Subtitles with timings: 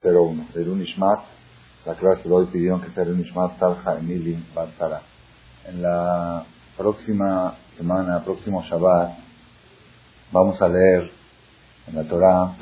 [0.00, 0.46] 01.
[0.54, 1.24] De Lunishmat,
[1.84, 5.02] la clase de hoy pidieron que sea Lunishmat Talha Emili Bartara.
[5.66, 6.44] En la
[6.76, 9.18] próxima semana, próximo Shabbat,
[10.30, 11.10] vamos a leer
[11.88, 12.54] en la Torah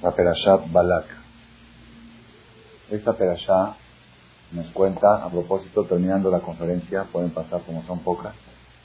[0.00, 1.06] la Perashat Balak.
[2.92, 3.74] Esta Perashat
[4.52, 8.36] nos cuenta, a propósito, terminando la conferencia, pueden pasar, como son pocas,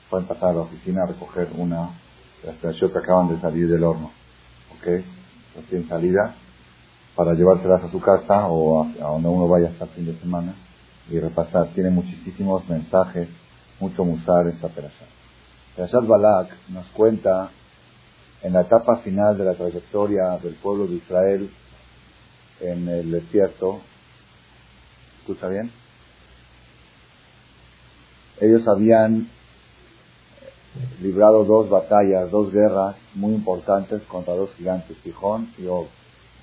[0.09, 1.91] pueden pasar a la oficina a recoger una
[2.41, 4.09] de las Perashot que acaban de salir del horno.
[4.79, 5.03] ¿Ok?
[5.55, 6.35] Recién salida
[7.16, 10.53] para llevárselas a su casa o a, donde uno vaya hasta el fin de semana
[11.09, 11.67] y repasar.
[11.73, 13.30] Tiene muchísimos mensajes,
[13.80, 15.08] mucho musar esta Perashat.
[15.75, 17.49] Perashat Balak nos cuenta
[18.41, 21.49] en la etapa final de la trayectoria del pueblo de Israel
[22.59, 23.80] en el desierto.
[25.20, 25.72] ¿Escucha bien?
[28.41, 29.30] Ellos habían
[31.02, 35.88] librado dos batallas, dos guerras muy importantes contra dos gigantes, Tijón y Og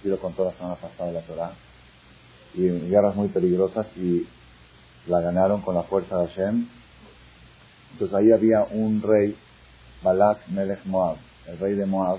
[0.04, 1.52] y lo contó la semana pasada la Torah,
[2.54, 4.26] y guerras muy peligrosas y
[5.06, 6.68] la ganaron con la fuerza de Hashem.
[7.92, 9.36] Entonces ahí había un rey,
[10.02, 12.18] Balak Melech Moab, el rey de Moab,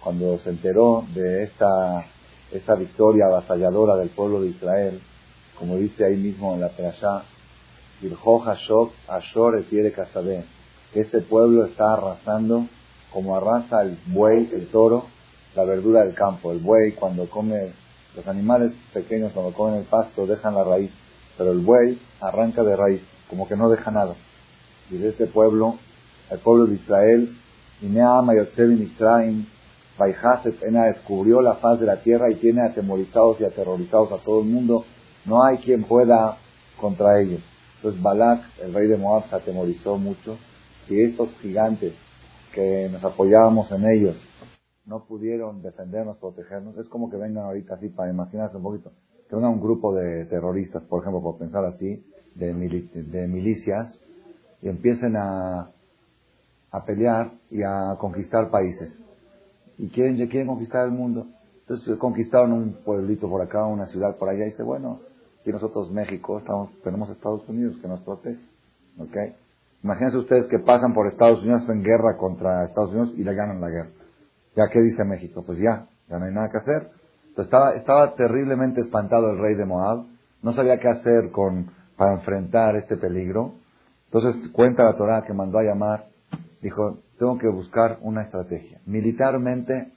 [0.00, 2.06] cuando se enteró de esta,
[2.52, 5.00] esta victoria avasalladora del pueblo de Israel,
[5.58, 7.24] como dice ahí mismo en la Perashá,
[9.08, 9.64] Ashor
[10.94, 12.66] este pueblo está arrasando
[13.12, 15.06] como arrasa el buey, el toro,
[15.56, 16.52] la verdura del campo.
[16.52, 17.72] El buey cuando come,
[18.14, 20.90] los animales pequeños cuando comen el pasto dejan la raíz,
[21.36, 24.14] pero el buey arranca de raíz, como que no deja nada.
[24.90, 25.78] Y de este pueblo,
[26.30, 27.36] el pueblo de Israel,
[27.82, 28.22] Ena
[30.84, 34.84] descubrió la faz de la tierra y tiene atemorizados y aterrorizados a todo el mundo.
[35.24, 36.36] No hay quien pueda
[36.80, 37.40] contra ellos.
[37.76, 40.38] Entonces Balak, el rey de Moab, se atemorizó mucho
[40.88, 41.94] y estos gigantes
[42.52, 44.16] que nos apoyábamos en ellos
[44.86, 46.76] no pudieron defendernos, protegernos.
[46.78, 48.92] Es como que vengan ahorita así, para imaginarse un poquito,
[49.28, 54.00] que venga un grupo de terroristas, por ejemplo, por pensar así, de, de milicias,
[54.62, 55.70] y empiecen a,
[56.70, 59.00] a pelear y a conquistar países.
[59.78, 61.26] Y quieren, quieren conquistar el mundo.
[61.60, 65.00] Entonces conquistaron un pueblito por acá, una ciudad por allá, y dice, bueno,
[65.44, 68.40] y nosotros México estamos, tenemos Estados Unidos que nos protege.
[68.98, 69.16] ¿Ok?
[69.82, 73.60] Imagínense ustedes que pasan por Estados Unidos en guerra contra Estados Unidos y le ganan
[73.60, 73.90] la guerra.
[74.56, 75.44] ¿Ya qué dice México?
[75.46, 76.90] Pues ya, ya no hay nada que hacer.
[77.28, 80.06] Entonces estaba, estaba terriblemente espantado el rey de Moab,
[80.42, 83.52] no sabía qué hacer con, para enfrentar este peligro.
[84.06, 86.06] Entonces cuenta la Torah que mandó a llamar,
[86.62, 88.80] dijo, tengo que buscar una estrategia.
[88.86, 89.92] Militarmente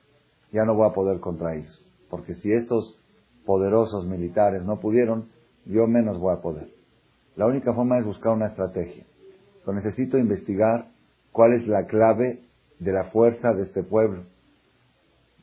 [0.51, 2.99] ya no voy a poder contra ellos, porque si estos
[3.45, 5.29] poderosos militares no pudieron,
[5.65, 6.67] yo menos voy a poder.
[7.37, 9.05] La única forma es buscar una estrategia.
[9.65, 10.87] Yo necesito investigar
[11.31, 12.41] cuál es la clave
[12.79, 14.23] de la fuerza de este pueblo.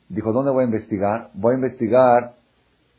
[0.09, 1.31] Dijo, ¿dónde voy a investigar?
[1.33, 2.33] Voy a investigar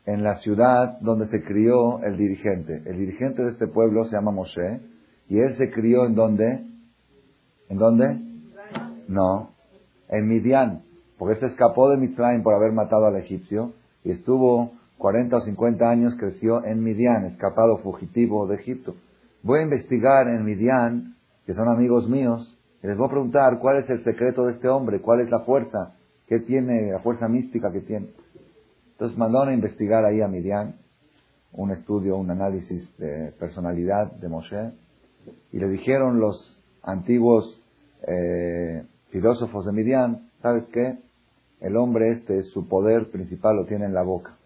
[0.05, 2.83] en la ciudad donde se crió el dirigente.
[2.85, 4.79] El dirigente de este pueblo se llama Moshe
[5.27, 6.63] y él se crió en dónde?
[7.67, 8.19] ¿En dónde?
[9.07, 9.51] No,
[10.07, 10.81] en Midian,
[11.17, 15.89] porque se escapó de Mitzrayim por haber matado al egipcio y estuvo 40 o 50
[15.89, 18.95] años, creció en Midian, escapado fugitivo de Egipto.
[19.41, 21.15] Voy a investigar en Midian,
[21.45, 24.67] que son amigos míos, y les voy a preguntar cuál es el secreto de este
[24.67, 25.93] hombre, cuál es la fuerza
[26.29, 28.09] ¿Qué tiene la fuerza mística que tiene?
[28.91, 30.75] Entonces mandaron a investigar ahí a Midian,
[31.53, 34.73] un estudio, un análisis de personalidad de Moshe,
[35.51, 37.59] y le dijeron los antiguos
[38.07, 40.99] eh, filósofos de Midian, ¿sabes qué?
[41.61, 44.37] El hombre este, su poder principal lo tiene en la boca.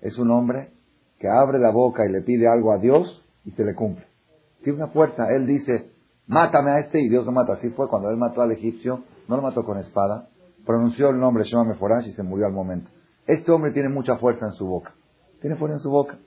[0.00, 0.70] Es un hombre
[1.18, 4.06] que abre la boca y le pide algo a Dios y se le cumple.
[4.62, 5.26] Tiene una fuerza.
[5.34, 5.90] Él dice,
[6.28, 7.54] mátame a este y Dios lo mata.
[7.54, 10.28] Así fue cuando él mató al egipcio, no lo mató con espada,
[10.64, 12.90] pronunció el nombre Shema Meforash y se murió al momento.
[13.26, 14.94] Este hombre tiene mucha fuerza en su boca.
[15.40, 16.18] Tiene fuerza en su boca.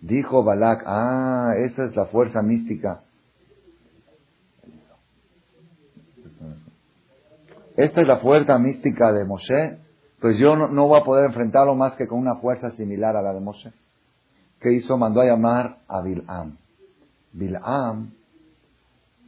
[0.00, 3.02] Dijo Balak, ah, esa es la fuerza mística.
[7.76, 9.78] Esta es la fuerza mística de Moshe.
[10.20, 13.22] Pues yo no, no voy a poder enfrentarlo más que con una fuerza similar a
[13.22, 13.72] la de Moshe.
[14.60, 14.96] ¿Qué hizo?
[14.96, 16.56] Mandó a llamar a Bil'am.
[17.32, 18.12] Bil'am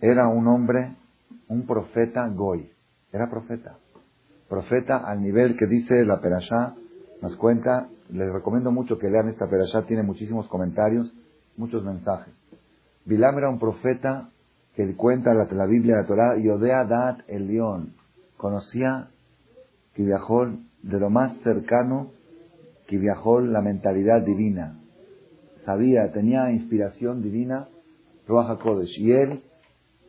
[0.00, 0.94] era un hombre,
[1.48, 2.70] un profeta goy.
[3.12, 3.78] Era profeta
[4.48, 6.74] profeta al nivel que dice la Perashá,
[7.22, 11.12] nos cuenta, les recomiendo mucho que lean esta Perashá, tiene muchísimos comentarios,
[11.56, 12.34] muchos mensajes.
[13.04, 14.30] Bilam era un profeta
[14.74, 17.94] que cuenta la, la Biblia, la Torah, Yodea Dat el León,
[18.36, 19.08] conocía
[19.94, 20.46] que viajó
[20.82, 22.10] de lo más cercano
[22.86, 24.78] que viajó la mentalidad divina.
[25.64, 27.68] Sabía, tenía inspiración divina,
[28.26, 29.42] Ruach Kodesh, y él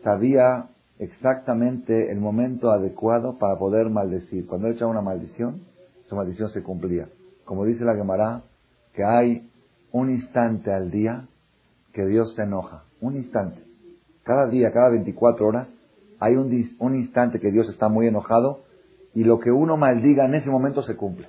[0.04, 0.70] sabía
[1.00, 4.48] exactamente el momento adecuado para poder maldecir.
[4.48, 5.62] Cuando él echaba una maldición,
[6.08, 7.08] su maldición se cumplía.
[7.44, 8.42] como dice la Gemara,
[8.94, 9.50] que hay
[9.92, 11.28] un instante al día
[11.94, 12.84] que Dios se enoja.
[13.02, 13.62] Un instante.
[14.24, 15.70] Cada día, cada 24 horas,
[16.20, 18.64] hay un, un instante que Dios está muy enojado
[19.14, 21.28] y lo que uno maldiga en ese momento se cumple.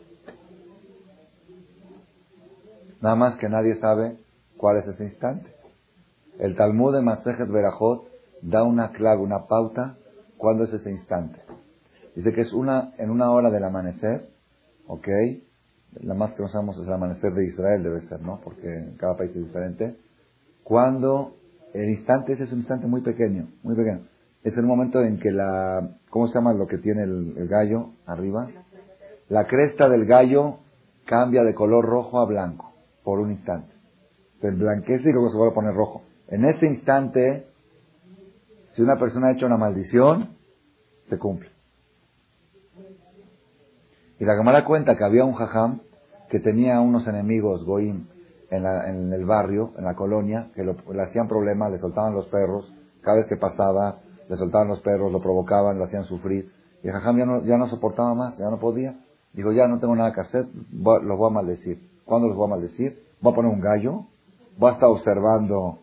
[3.01, 4.17] Nada más que nadie sabe
[4.57, 5.51] cuál es ese instante.
[6.39, 9.97] El Talmud de Masejet Berajot da una clave, una pauta,
[10.37, 11.41] cuándo es ese instante.
[12.15, 14.29] Dice que es una, en una hora del amanecer,
[14.87, 15.09] ¿ok?
[16.03, 18.41] La más que sabemos es el amanecer de Israel, debe ser, ¿no?
[18.43, 19.97] Porque cada país es diferente.
[20.63, 21.37] Cuando
[21.75, 24.01] el instante ese es un instante muy pequeño, muy pequeño.
[24.43, 28.49] Es el momento en que la, ¿cómo se llama lo que tiene el, gallo arriba?
[29.29, 30.59] La cresta del gallo
[31.05, 32.73] cambia de color rojo a blanco
[33.03, 33.75] por un instante.
[34.41, 36.03] Se blanquece y luego se vuelve a poner rojo.
[36.29, 37.47] En ese instante,
[38.77, 40.37] si una persona ha hecho una maldición,
[41.09, 41.49] se cumple.
[44.19, 45.81] Y la cámara cuenta que había un jajam
[46.29, 48.07] que tenía unos enemigos, goim,
[48.51, 52.71] en, el barrio, en la colonia, que le hacían problemas, le soltaban los perros,
[53.01, 56.53] cada vez que pasaba, le soltaban los perros, lo provocaban, lo hacían sufrir.
[56.83, 58.95] Y el jajam ya no, ya no soportaba más, ya no podía.
[59.33, 61.89] Dijo, ya no tengo nada que hacer, los voy a maldecir.
[62.05, 63.03] ¿Cuándo los voy a maldecir?
[63.23, 64.05] Voy a poner un gallo,
[64.59, 65.79] voy a estar observando,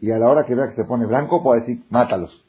[0.00, 2.44] y a la hora que vea que se pone blanco, puedo decir, mátalos.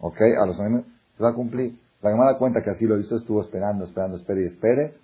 [0.00, 0.20] ¿Ok?
[0.40, 1.78] A los enemigos, se va a cumplir.
[2.02, 4.94] La que me da cuenta que así lo hizo, estuvo esperando, esperando, espere y espere.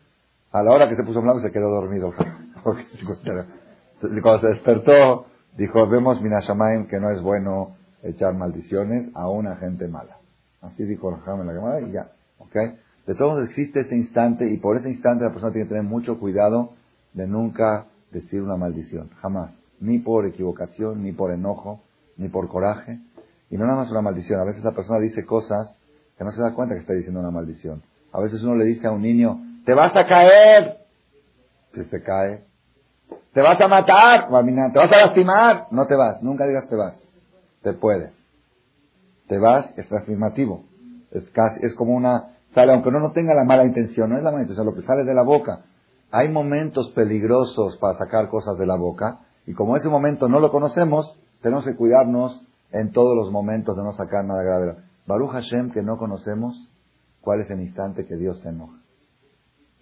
[0.50, 2.12] A la hora que se puso blanco se quedó dormido.
[4.22, 9.86] Cuando se despertó, dijo, vemos Minashamaim que no es bueno echar maldiciones a una gente
[9.88, 10.16] mala.
[10.60, 12.10] Así dijo en la llamada y ya.
[12.38, 12.56] ¿Ok?
[13.06, 16.18] De todos existe ese instante y por ese instante la persona tiene que tener mucho
[16.18, 16.70] cuidado
[17.14, 19.10] de nunca decir una maldición.
[19.20, 19.52] Jamás.
[19.80, 21.80] Ni por equivocación, ni por enojo,
[22.18, 22.98] ni por coraje.
[23.50, 24.40] Y no nada más una maldición.
[24.40, 25.74] A veces la persona dice cosas
[26.18, 27.82] que no se da cuenta que está diciendo una maldición.
[28.12, 30.78] A veces uno le dice a un niño, te vas a caer.
[31.72, 32.44] Que se cae.
[33.32, 35.66] Te vas a matar, te vas a lastimar.
[35.70, 36.94] No te vas, nunca digas te vas.
[37.62, 38.10] Te puedes.
[39.28, 40.64] Te vas, es afirmativo.
[41.12, 44.22] Es casi, es como una, sale, aunque uno no tenga la mala intención, no es
[44.22, 45.60] la mala intención, lo que sale de la boca.
[46.10, 50.50] Hay momentos peligrosos para sacar cosas de la boca, y como ese momento no lo
[50.50, 52.42] conocemos, tenemos que cuidarnos
[52.72, 54.76] en todos los momentos de no sacar nada grave.
[55.06, 56.68] Baruch Hashem, que no conocemos,
[57.20, 58.78] cuál es el instante que Dios se enoja.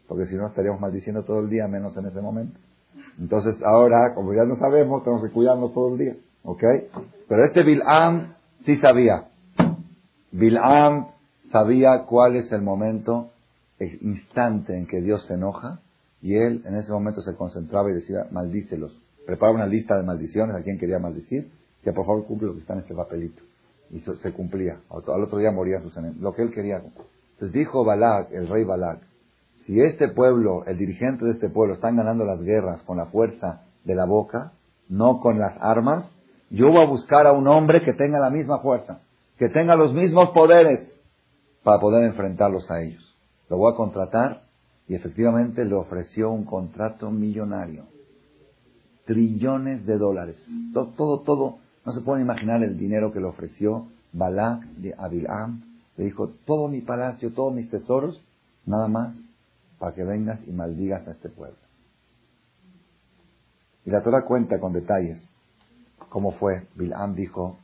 [0.08, 2.58] Porque si no estaríamos maldiciendo todo el día, menos en ese momento.
[3.18, 6.16] Entonces ahora, como ya no sabemos, tenemos que cuidarnos todo el día.
[6.44, 6.62] ¿Ok?
[7.28, 9.28] Pero este Bil'am sí sabía.
[10.32, 11.08] Bil'am
[11.50, 13.30] sabía cuál es el momento,
[13.78, 15.80] el instante en que Dios se enoja,
[16.22, 18.96] y él en ese momento se concentraba y decía, maldícelos.
[19.26, 21.50] Preparaba una lista de maldiciones a quien quería maldecir,
[21.82, 23.42] que por favor cumple lo que está en este papelito.
[23.90, 24.78] Y se cumplía.
[24.88, 25.96] Al otro día morían sus.
[26.20, 26.76] Lo que él quería.
[26.76, 29.00] Entonces dijo Balak, el rey Balak,
[29.66, 33.62] si este pueblo, el dirigente de este pueblo, están ganando las guerras con la fuerza
[33.84, 34.52] de la boca,
[34.88, 36.06] no con las armas,
[36.50, 39.00] yo voy a buscar a un hombre que tenga la misma fuerza,
[39.38, 40.88] que tenga los mismos poderes
[41.64, 43.02] para poder enfrentarlos a ellos.
[43.48, 44.42] Lo voy a contratar
[44.86, 47.95] y efectivamente le ofreció un contrato millonario.
[49.06, 50.36] Trillones de dólares.
[50.72, 51.58] Todo, todo, todo.
[51.84, 55.62] No se puede imaginar el dinero que le ofreció Balak de Abilam.
[55.96, 58.20] Le dijo, todo mi palacio, todos mis tesoros,
[58.66, 59.16] nada más
[59.78, 61.56] para que vengas y maldigas a este pueblo.
[63.84, 65.22] Y la Torah cuenta con detalles
[66.08, 66.66] cómo fue.
[66.74, 67.58] Bilam dijo,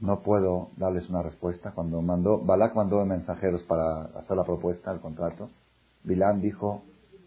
[0.00, 1.72] no puedo darles una respuesta.
[1.72, 5.50] Cuando mandó, Balak mandó mensajeros para hacer la propuesta, el contrato.
[6.02, 6.82] Bilam dijo,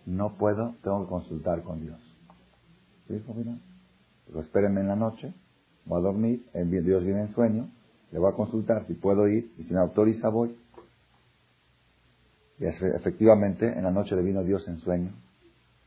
[0.05, 2.02] no puedo, tengo que consultar con Dios.
[3.09, 3.59] Dijo Bilam?
[4.27, 5.33] Pero espérenme en la noche,
[5.85, 7.69] voy a dormir, Dios viene en sueño,
[8.11, 10.55] le voy a consultar si puedo ir y si me autoriza voy.
[12.59, 15.11] Y efectivamente, en la noche le vino Dios en sueño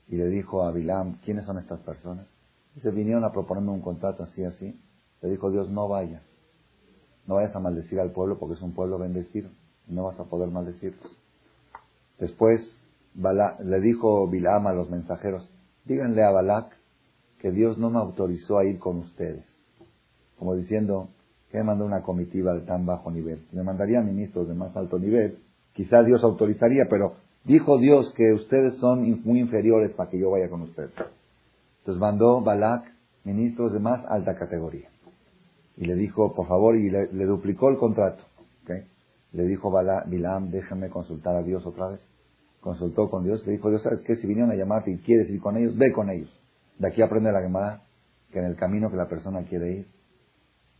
[0.08, 2.26] y le dijo a Bilam, ¿quiénes son estas personas?
[2.76, 4.78] Y se vinieron a proponerme un contrato así, así.
[5.22, 6.22] Le dijo Dios, no vayas.
[7.26, 9.48] No vayas a maldecir al pueblo porque es un pueblo bendecido.
[9.88, 11.16] Y no vas a poder maldecirlos.
[12.18, 12.60] Después
[13.14, 15.50] le dijo Bilam a los mensajeros,
[15.84, 16.75] díganle a Balak
[17.40, 19.44] que Dios no me autorizó a ir con ustedes.
[20.38, 21.08] Como diciendo,
[21.50, 23.46] que me mandó una comitiva de tan bajo nivel.
[23.52, 25.38] Me mandaría ministros de más alto nivel,
[25.76, 30.48] Quizás Dios autorizaría, pero dijo Dios que ustedes son muy inferiores para que yo vaya
[30.48, 30.90] con ustedes.
[31.80, 32.90] Entonces mandó Balak
[33.24, 34.88] ministros de más alta categoría.
[35.76, 38.24] Y le dijo, por favor, y le, duplicó el contrato.
[39.32, 42.00] Le dijo Balak, Bilam, déjame consultar a Dios otra vez.
[42.60, 44.16] Consultó con Dios, le dijo, Dios, ¿sabes qué?
[44.16, 46.30] Si vinieron a llamarte y quieres ir con ellos, ve con ellos.
[46.78, 47.82] De aquí aprende la Gemara
[48.32, 49.86] que en el camino que la persona quiere ir,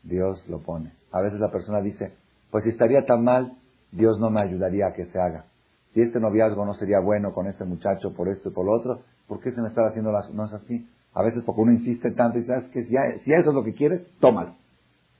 [0.03, 0.93] Dios lo pone.
[1.11, 2.12] A veces la persona dice,
[2.50, 3.57] pues si estaría tan mal,
[3.93, 5.47] Dios no me ayudaría a que se haga.
[5.95, 9.00] Si este noviazgo no sería bueno con este muchacho por esto y por lo otro,
[9.26, 10.31] ¿por qué se me está haciendo las...
[10.33, 10.87] No es así.
[11.15, 13.73] A veces porque uno insiste tanto y sabes que si, si eso es lo que
[13.73, 14.55] quieres, tómalo.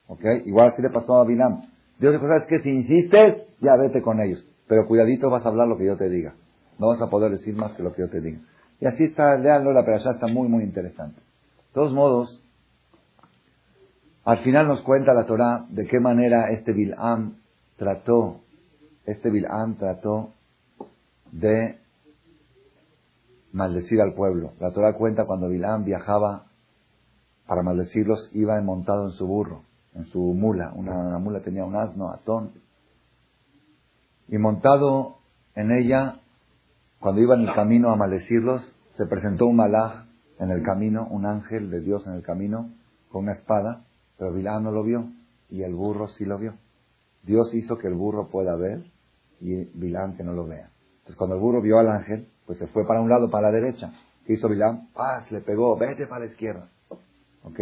[0.09, 0.23] ¿Ok?
[0.45, 1.63] Igual así le pasó a Bilam.
[1.99, 4.45] Dios dijo, ¿sabes que Si insistes, ya vete con ellos.
[4.69, 6.35] Pero cuidadito vas a hablar lo que yo te diga.
[6.79, 8.41] No vas a poder decir más que lo que yo te diga.
[8.81, 11.21] Y así está, leanlo, la ya está muy, muy interesante.
[11.21, 12.43] De todos modos,
[14.25, 17.37] al final nos cuenta la Torah de qué manera este Bilam
[17.77, 18.41] trató,
[19.05, 20.33] este Bilam trató
[21.31, 21.79] de
[23.53, 24.53] maldecir al pueblo.
[24.61, 26.47] La Torah cuenta cuando Bilam viajaba
[27.47, 29.63] para maldecirlos, iba montado en su burro,
[29.95, 30.73] en su mula.
[30.75, 32.51] Una, mula tenía un asno, atón.
[34.29, 35.19] Y montado
[35.55, 36.21] en ella,
[37.07, 40.07] cuando iba en el camino a maldecirlos, se presentó un malaj
[40.41, 42.73] en el camino, un ángel de Dios en el camino,
[43.13, 43.85] con una espada,
[44.19, 45.13] pero Bilam no lo vio
[45.49, 46.55] y el burro sí lo vio.
[47.23, 48.91] Dios hizo que el burro pueda ver
[49.41, 50.69] y Bilam que no lo vea.
[50.95, 53.61] Entonces cuando el burro vio al ángel, pues se fue para un lado, para la
[53.61, 53.93] derecha.
[54.27, 54.89] ¿Qué hizo Bilam?
[54.93, 56.67] Paz, le pegó, vete para la izquierda.
[57.45, 57.61] ¿Ok?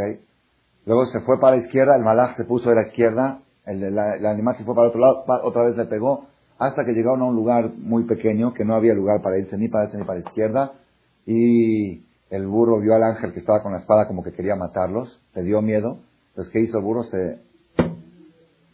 [0.86, 4.56] Luego se fue para la izquierda, el malaj se puso a la izquierda, el, animal
[4.56, 7.36] se fue para el otro lado, otra vez le pegó, hasta que llegaron a un
[7.36, 10.72] lugar muy pequeño, que no había lugar para irse ni para derecha ni para izquierda,
[11.26, 15.20] y el burro vio al ángel que estaba con la espada como que quería matarlos,
[15.34, 17.04] le dio miedo, entonces ¿qué hizo el burro?
[17.04, 17.38] Se,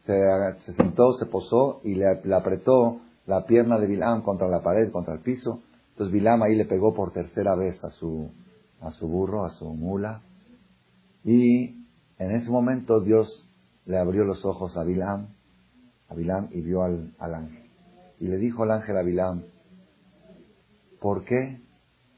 [0.07, 4.91] se, sentó, se posó y le, le apretó la pierna de Bilam contra la pared,
[4.91, 5.61] contra el piso,
[5.93, 8.31] entonces Bilam ahí le pegó por tercera vez a su,
[8.81, 10.23] a su burro, a su mula.
[11.25, 11.85] Y
[12.19, 13.47] en ese momento Dios
[13.85, 15.29] le abrió los ojos a Bilam,
[16.09, 17.60] a Bilam y vio al, ángel.
[18.21, 19.45] Y le dijo al ángel a Bilam,
[21.01, 21.59] ¿por qué?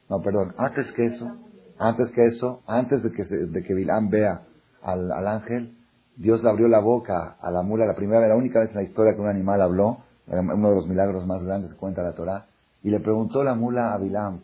[0.09, 1.37] No, perdón, antes que eso,
[1.79, 4.41] antes que eso, antes de que, de que Bilam vea
[4.81, 5.77] al, al, ángel,
[6.17, 8.83] Dios le abrió la boca a la mula, la primera la única vez en la
[8.83, 12.47] historia que un animal habló, uno de los milagros más grandes que cuenta la Torah,
[12.83, 14.41] y le preguntó la mula a Bilam,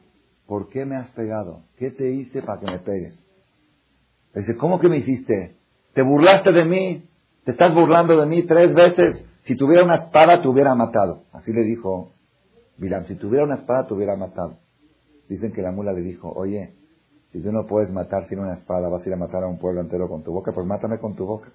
[0.47, 1.63] ¿por qué me has pegado?
[1.77, 3.19] ¿Qué te hice para que me pegues?
[4.33, 5.57] Le dice, ¿cómo que me hiciste?
[5.93, 7.09] ¿Te burlaste de mí?
[7.43, 9.25] ¿Te estás burlando de mí tres veces?
[9.49, 11.23] Si tuviera una espada te hubiera matado.
[11.33, 12.11] Así le dijo
[12.77, 14.59] Bilam, si tuviera una espada te hubiera matado.
[15.27, 16.75] Dicen que la mula le dijo, oye,
[17.31, 19.57] si tú no puedes matar sin una espada, vas a ir a matar a un
[19.57, 21.49] pueblo entero con tu boca, pues mátame con tu boca.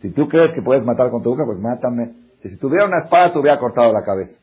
[0.00, 2.14] Si tú crees que puedes matar con tu boca, pues mátame.
[2.44, 4.38] Si tuviera una espada te hubiera cortado la cabeza.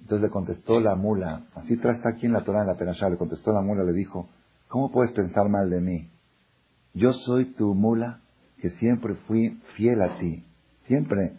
[0.00, 3.18] Entonces le contestó la mula, así está aquí en la Torah, en la Penashá, le
[3.18, 4.30] contestó la mula, le dijo,
[4.66, 6.10] ¿cómo puedes pensar mal de mí?
[6.94, 8.20] Yo soy tu mula
[8.62, 10.46] que siempre fui fiel a ti.
[10.86, 11.32] Siempre,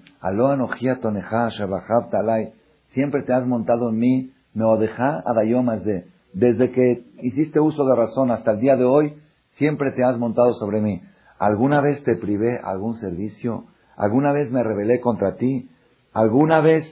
[2.94, 7.96] siempre te has montado en mí, me odeja adayomas de, desde que hiciste uso de
[7.96, 9.16] razón hasta el día de hoy,
[9.58, 11.02] siempre te has montado sobre mí.
[11.40, 13.66] ¿Alguna vez te privé algún servicio?
[13.96, 15.70] ¿Alguna vez me rebelé contra ti?
[16.14, 16.86] ¿Alguna vez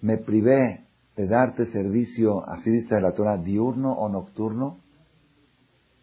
[0.00, 0.84] me privé
[1.18, 4.78] de darte servicio, así dice la Torah, diurno o nocturno,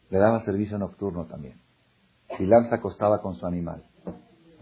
[0.10, 1.58] le daba servicio nocturno también.
[2.38, 3.84] Bilal se acostaba con su animal.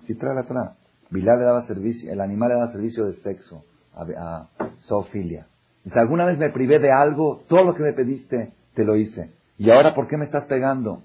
[0.03, 0.75] Así trae la Torah.
[1.13, 4.50] Bilal le daba servicio, el animal le daba servicio de sexo, a, a
[4.88, 5.48] zoofilia.
[5.84, 9.32] Dice, alguna vez me privé de algo, todo lo que me pediste, te lo hice.
[9.58, 11.03] ¿Y ahora por qué me estás pegando?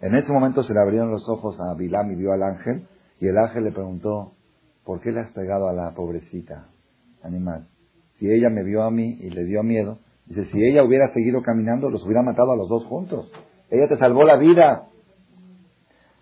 [0.00, 2.86] En ese momento se le abrieron los ojos a Bilam y vio al ángel,
[3.20, 4.34] y el ángel le preguntó,
[4.84, 6.68] ¿por qué le has pegado a la pobrecita
[7.22, 7.66] animal?
[8.18, 11.42] si ella me vio a mí y le dio miedo, dice, si ella hubiera seguido
[11.42, 13.30] caminando, los hubiera matado a los dos juntos.
[13.70, 14.86] Ella te salvó la vida.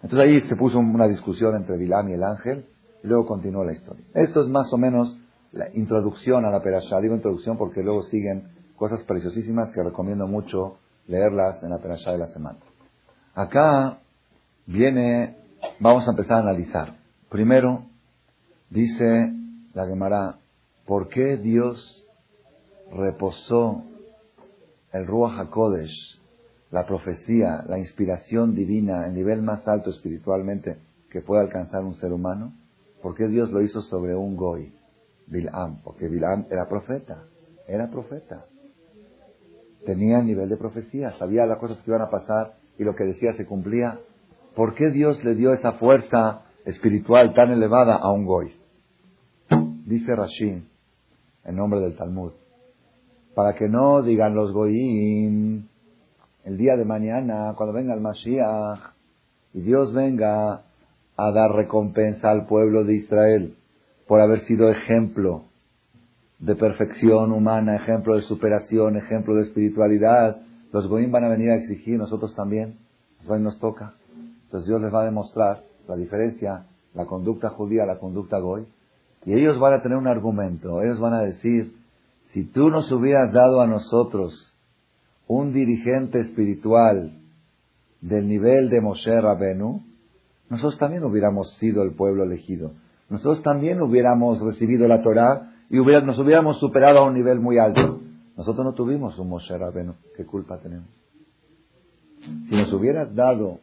[0.02, 2.66] Entonces ahí se puso una discusión entre Bilam y el ángel,
[3.02, 4.04] y luego continuó la historia.
[4.14, 5.16] Esto es más o menos
[5.52, 7.00] la introducción a la Perashá.
[7.00, 12.18] Digo introducción porque luego siguen cosas preciosísimas que recomiendo mucho leerlas en la Perashá de
[12.18, 12.58] la semana.
[13.34, 13.98] Acá
[14.66, 15.36] viene,
[15.80, 16.96] vamos a empezar a analizar.
[17.28, 17.84] Primero,
[18.70, 19.32] dice
[19.74, 20.36] la Gemara,
[20.86, 22.04] ¿Por qué Dios
[22.90, 23.84] reposó
[24.92, 26.20] el Ruach HaKodesh,
[26.70, 30.78] la profecía, la inspiración divina, el nivel más alto espiritualmente
[31.10, 32.52] que puede alcanzar un ser humano?
[33.02, 34.72] ¿Por qué Dios lo hizo sobre un Goy,
[35.26, 35.82] Bilam?
[35.82, 37.24] Porque Bilam era profeta,
[37.66, 38.46] era profeta.
[39.84, 43.32] Tenía nivel de profecía, sabía las cosas que iban a pasar y lo que decía
[43.34, 43.98] se cumplía.
[44.54, 48.54] ¿Por qué Dios le dio esa fuerza espiritual tan elevada a un Goy?
[49.86, 50.62] Dice Rashid,
[51.44, 52.32] en nombre del Talmud.
[53.34, 55.66] Para que no digan los goyim
[56.44, 58.92] el día de mañana, cuando venga el Mashiach,
[59.54, 60.62] y Dios venga
[61.16, 63.54] a dar recompensa al pueblo de Israel
[64.06, 65.44] por haber sido ejemplo
[66.38, 70.38] de perfección humana, ejemplo de superación, ejemplo de espiritualidad,
[70.72, 72.78] los goyim van a venir a exigir, nosotros también,
[73.28, 73.94] hoy nos toca.
[74.44, 76.64] Entonces Dios les va a demostrar la diferencia,
[76.94, 78.66] la conducta judía, la conducta goy,
[79.24, 80.82] y ellos van a tener un argumento.
[80.82, 81.76] Ellos van a decir,
[82.32, 84.52] si tú nos hubieras dado a nosotros
[85.28, 87.12] un dirigente espiritual
[88.00, 89.80] del nivel de Moshe Rabenu,
[90.52, 92.72] nosotros también hubiéramos sido el pueblo elegido.
[93.08, 98.00] Nosotros también hubiéramos recibido la Torah y nos hubiéramos superado a un nivel muy alto.
[98.36, 99.94] Nosotros no tuvimos un Moshe Rabenu.
[100.14, 100.88] ¿Qué culpa tenemos?
[102.50, 103.60] Si nos hubieras dado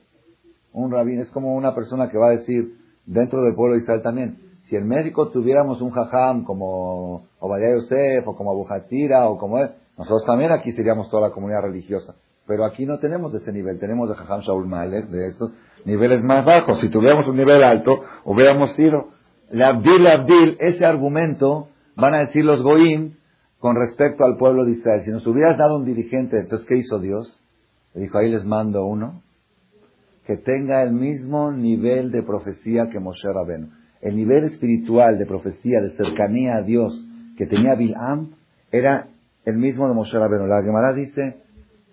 [0.73, 4.01] un rabín, es como una persona que va a decir dentro del pueblo de Israel
[4.01, 9.59] también, si en México tuviéramos un jajam como Obadiah Yosef o como Abu o como
[9.59, 12.15] él, nosotros también aquí seríamos toda la comunidad religiosa.
[12.49, 15.51] Pero aquí no tenemos ese nivel, tenemos de jajam Shaul Malek, de estos
[15.85, 16.79] niveles más bajos.
[16.79, 19.09] Si tuviéramos un nivel alto, hubiéramos sido.
[19.51, 23.13] La Abdil, Abdil, ese argumento van a decir los Goim
[23.59, 25.03] con respecto al pueblo de Israel.
[25.05, 27.39] Si nos hubieras dado un dirigente, entonces ¿qué hizo Dios?
[27.93, 29.21] Le dijo, ahí les mando uno
[30.25, 33.67] que tenga el mismo nivel de profecía que Moshe Rabenu.
[34.01, 37.05] El nivel espiritual de profecía, de cercanía a Dios
[37.37, 38.31] que tenía Bil'am,
[38.71, 39.05] era
[39.45, 40.47] el mismo de Moshe Rabenu.
[40.47, 41.47] La Gemara dice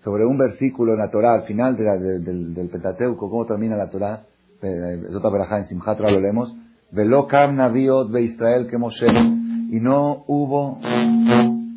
[0.07, 4.23] sobre un versículo en la Torah, al final del, del Pentateuco, cómo termina la Torah,
[4.61, 6.55] eh, es otra verajá en Simchatra lo leemos,
[6.91, 10.79] Velo naviot be Israel que Moshe, y no hubo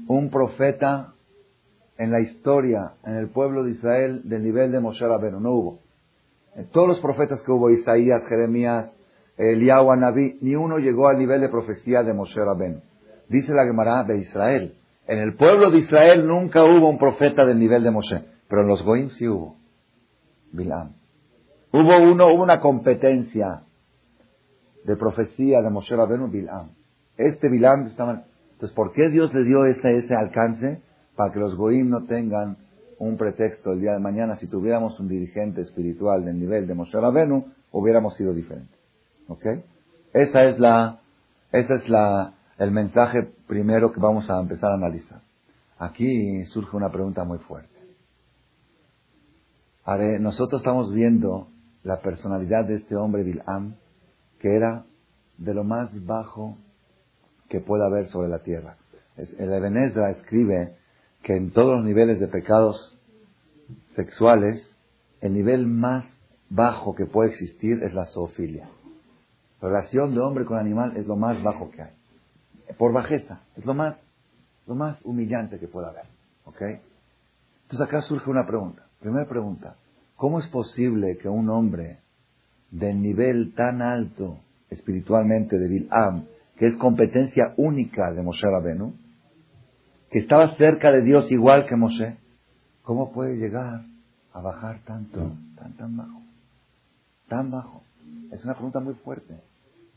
[0.07, 1.13] un profeta
[1.99, 5.81] en la historia, en el pueblo de Israel, del nivel de Moshe Rabenu, no hubo.
[6.55, 8.95] En todos los profetas que hubo, Isaías, Jeremías,
[9.39, 12.81] Eliyahu, Naví, ni uno llegó al nivel de profecía de Moshe Rabén.
[13.29, 14.77] Dice la Gemara de Israel.
[15.11, 18.69] En el pueblo de Israel nunca hubo un profeta del nivel de Moshe, pero en
[18.69, 19.57] los Goim sí hubo.
[20.53, 20.93] Bilam.
[21.73, 23.63] Hubo uno, hubo una competencia
[24.85, 26.71] de profecía de Moshe Rabenu, Bilam.
[27.17, 28.23] Este Bilam estaba...
[28.53, 30.81] Entonces, ¿por qué Dios le dio ese, ese alcance?
[31.17, 32.59] Para que los Goim no tengan
[33.01, 36.97] un pretexto el día de mañana, si tuviéramos un dirigente espiritual del nivel de Moshe
[36.97, 38.79] Rabenu, hubiéramos sido diferentes.
[39.27, 39.45] ¿Ok?
[40.13, 41.01] Esa es la,
[41.51, 45.23] esa es la, el mensaje primero que vamos a empezar a analizar.
[45.79, 47.71] Aquí surge una pregunta muy fuerte.
[50.21, 51.49] nosotros estamos viendo
[51.85, 53.77] la personalidad de este hombre Bil'am,
[54.39, 54.85] que era
[55.39, 56.59] de lo más bajo
[57.49, 58.77] que pueda haber sobre la tierra.
[59.17, 60.77] El Ebenezer escribe
[61.23, 62.99] que en todos los niveles de pecados
[63.97, 64.77] sexuales,
[65.23, 66.05] el nivel más
[66.51, 68.69] bajo que puede existir es la zoofilia.
[69.63, 72.00] Relación de hombre con animal es lo más bajo que hay.
[72.79, 73.97] Por bajeza, es lo más,
[74.67, 76.05] lo más humillante que pueda haber.
[76.45, 76.63] ¿Ok?
[77.63, 78.87] Entonces acá surge una pregunta.
[79.01, 79.77] Primera pregunta,
[80.17, 81.99] ¿cómo es posible que un hombre
[82.71, 84.39] de nivel tan alto
[84.71, 86.25] espiritualmente de Bil'am,
[86.57, 88.95] que es competencia única de Moshe Rabenu,
[90.11, 92.17] que estaba cerca de Dios igual que Moshe,
[92.83, 93.83] ¿cómo puede llegar
[94.33, 96.23] a bajar tanto, tan, tan bajo?
[97.29, 97.83] Tan bajo.
[98.33, 99.35] Es una pregunta muy fuerte.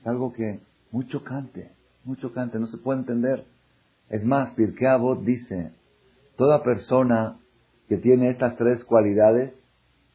[0.02, 0.60] Es algo que
[0.92, 1.72] muy chocante,
[2.06, 3.46] muy chocante, no se puede entender.
[4.10, 5.72] Es más, Pirkei Avot dice,
[6.36, 7.38] toda persona
[7.88, 9.54] que tiene estas tres cualidades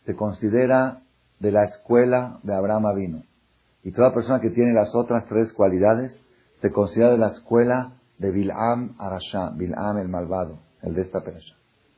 [0.05, 1.03] se considera
[1.39, 3.23] de la escuela de Abraham Avino.
[3.83, 6.17] Y toda persona que tiene las otras tres cualidades
[6.61, 11.55] se considera de la escuela de Bil'am Arasha, Bil'am el malvado, el de esta perasha.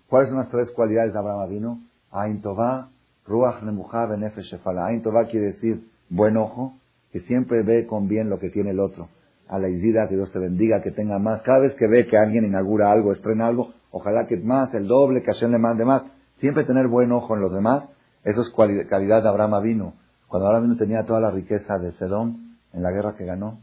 [0.08, 1.80] ¿Cuáles son las tres cualidades de Abraham Avino?
[2.10, 2.88] Ain Tová,
[3.26, 4.86] Ruach Nemuchá, Benefesh Shefala.
[4.86, 6.74] Ain Tová quiere decir buen ojo,
[7.12, 9.08] que siempre ve con bien lo que tiene el otro.
[9.50, 11.42] A la Isida, que Dios te bendiga, que tenga más.
[11.42, 15.22] Cada vez que ve que alguien inaugura algo, estrena algo, ojalá que más, el doble,
[15.22, 16.04] que Hashem le mande más.
[16.38, 17.88] Siempre tener buen ojo en los demás,
[18.22, 19.94] eso es calidad de Abraham Avino.
[20.28, 23.58] Cuando Abraham Avino tenía toda la riqueza de Sedón, en la guerra que ganó,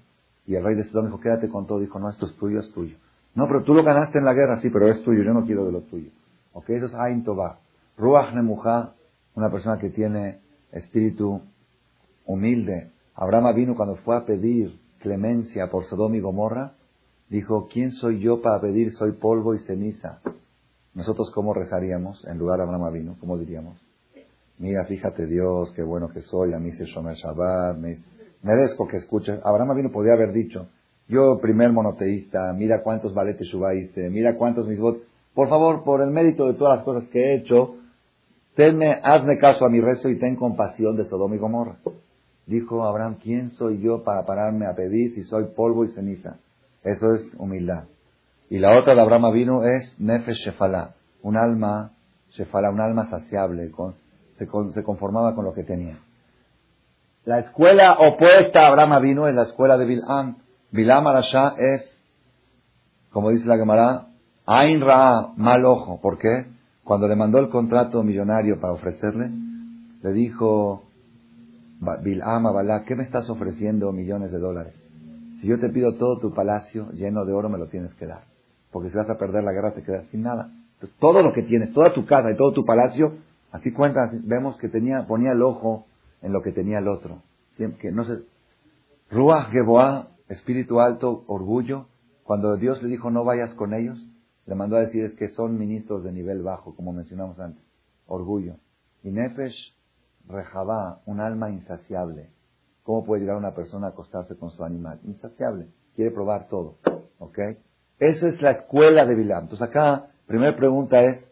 [0.45, 1.79] y el rey de Sedón dijo, quédate con todo.
[1.79, 2.97] Dijo, no, esto es tuyo, es tuyo.
[3.33, 5.65] No, pero tú lo ganaste en la guerra, sí, pero es tuyo, yo no quiero
[5.65, 6.09] de lo tuyo.
[6.53, 7.59] Ok, eso es Ain Tová.
[7.97, 8.93] Ruach Nemuja,
[9.35, 10.39] una persona que tiene
[10.71, 11.41] espíritu
[12.25, 12.91] humilde.
[13.15, 16.73] Abraham vino cuando fue a pedir clemencia por Sodom y Gomorra,
[17.29, 20.19] dijo, ¿quién soy yo para pedir soy polvo y ceniza?
[20.93, 23.77] Nosotros cómo rezaríamos en lugar de Abraham vino, ¿cómo diríamos?
[24.57, 27.99] Mira, fíjate Dios, qué bueno que soy, a mí se Shomer Shabbat, me
[28.41, 29.39] merezco que escuches.
[29.43, 30.67] Abraham vino podía haber dicho,
[31.07, 35.03] yo primer monoteísta, mira cuántos valetes Shubá hice, mira cuántos mis votos.
[35.33, 37.75] Por favor, por el mérito de todas las cosas que he hecho,
[38.55, 41.77] tenme, hazme caso a mi rezo y ten compasión de Sodoma y Gomorra.
[42.47, 46.37] Dijo Abraham, ¿quién soy yo para pararme a pedir si soy polvo y ceniza?
[46.81, 47.83] Eso es humildad.
[48.49, 51.91] Y la otra de Abraham vino es Nefesh Shefalá, un alma,
[52.29, 53.69] Shefalá, un alma saciable,
[54.37, 55.99] se, se conformaba con lo que tenía.
[57.25, 60.37] La escuela opuesta a Abraham vino es la escuela de Bilam.
[60.71, 61.81] Bilam Arashá es,
[63.11, 64.07] como dice la Gemara,
[64.45, 65.99] Ain Ra, mal ojo.
[65.99, 66.45] ¿Por qué?
[66.85, 69.29] Cuando le mandó el contrato millonario para ofrecerle,
[70.01, 70.86] le dijo
[71.79, 74.73] Bilam a Balá, ¿qué me estás ofreciendo millones de dólares?
[75.41, 78.23] Si yo te pido todo tu palacio lleno de oro, me lo tienes que dar.
[78.71, 80.49] Porque si vas a perder la guerra, te quedas sin nada.
[80.99, 83.17] todo lo que tienes, toda tu casa y todo tu palacio,
[83.51, 85.85] así cuentas, vemos que tenía, ponía el ojo
[86.21, 87.21] en lo que tenía el otro.
[87.57, 88.23] Que no sé,
[89.11, 91.87] Ruach Geboah, espíritu alto, orgullo,
[92.23, 93.97] cuando Dios le dijo no vayas con ellos,
[94.45, 97.63] le mandó a decir es que son ministros de nivel bajo, como mencionamos antes.
[98.05, 98.55] Orgullo.
[99.03, 99.76] Y Nefesh
[100.27, 102.29] Rejabá, un alma insaciable.
[102.83, 104.99] ¿Cómo puede llegar una persona a acostarse con su animal?
[105.03, 105.67] Insaciable.
[105.95, 106.77] Quiere probar todo.
[107.19, 107.39] ¿Ok?
[107.99, 109.43] Esa es la escuela de Bilam.
[109.43, 111.25] Entonces acá, primera pregunta es,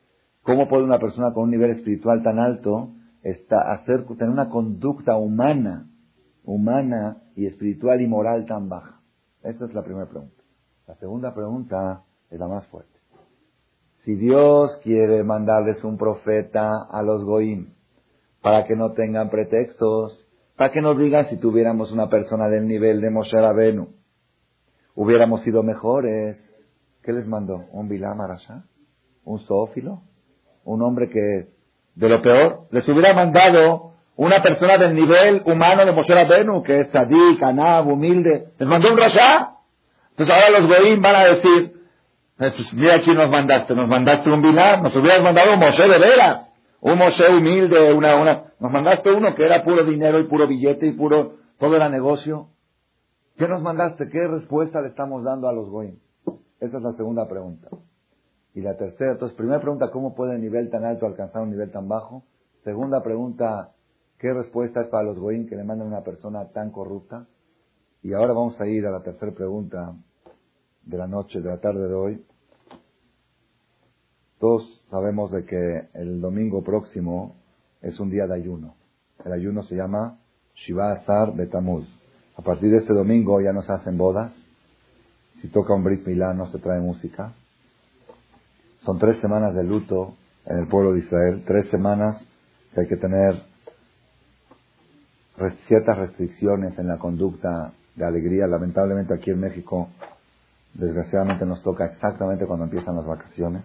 [0.44, 2.92] ¿cómo puede una persona con un nivel espiritual tan alto
[3.50, 5.88] hacer, tener una conducta humana,
[6.44, 9.02] humana y espiritual y moral tan baja?
[9.44, 10.42] Esta es la primera pregunta.
[10.88, 13.00] La segunda pregunta es la más fuerte.
[14.04, 17.75] Si Dios quiere mandarles un profeta a los Goim
[18.46, 20.24] para que no tengan pretextos,
[20.56, 23.88] para que nos digan si tuviéramos una persona del nivel de Moshe Rabenu,
[24.94, 26.38] hubiéramos sido mejores.
[27.02, 27.66] ¿Qué les mandó?
[27.72, 28.62] ¿Un Bilam Arasha?
[29.24, 30.04] ¿Un zoófilo?
[30.64, 31.48] ¿Un hombre que,
[31.96, 32.68] de lo peor?
[32.70, 37.88] Les hubiera mandado una persona del nivel humano de Moshe Rabenu, que es sadik, anab,
[37.88, 38.50] humilde.
[38.60, 39.56] ¿Les mandó un Rasha?
[40.12, 41.82] Entonces ahora los Goim van a decir,
[42.38, 45.82] eh, pues mira quién nos mandaste, nos mandaste un Bilam, nos hubieras mandado un Moshe
[45.82, 46.45] de veras
[46.86, 50.86] un Moshe humilde, una, una, nos mandaste uno que era puro dinero y puro billete
[50.86, 52.50] y puro, todo era negocio.
[53.38, 54.08] ¿Qué nos mandaste?
[54.08, 55.98] ¿Qué respuesta le estamos dando a los Goim?
[56.60, 57.70] Esa es la segunda pregunta.
[58.54, 61.88] Y la tercera, entonces, primera pregunta, ¿cómo puede nivel tan alto alcanzar un nivel tan
[61.88, 62.24] bajo?
[62.64, 63.72] Segunda pregunta,
[64.20, 67.26] ¿qué respuesta es para los Goim que le mandan una persona tan corrupta?
[68.04, 69.96] Y ahora vamos a ir a la tercera pregunta
[70.84, 72.26] de la noche, de la tarde de hoy.
[74.46, 77.36] Todos sabemos de que el domingo próximo
[77.82, 78.76] es un día de ayuno.
[79.26, 80.20] El ayuno se llama
[80.54, 81.88] Shiva Azar Betamuz.
[82.38, 84.32] A partir de este domingo ya no se hacen bodas.
[85.42, 87.34] Si toca un Brit Milá no se trae música.
[88.84, 90.14] Son tres semanas de luto
[90.46, 91.44] en el pueblo de Israel.
[91.48, 92.22] Tres semanas
[92.76, 93.42] que hay que tener
[95.68, 98.46] ciertas restricciones en la conducta de alegría.
[98.46, 99.90] Lamentablemente aquí en México,
[100.76, 103.64] desgraciadamente nos toca exactamente cuando empiezan las vacaciones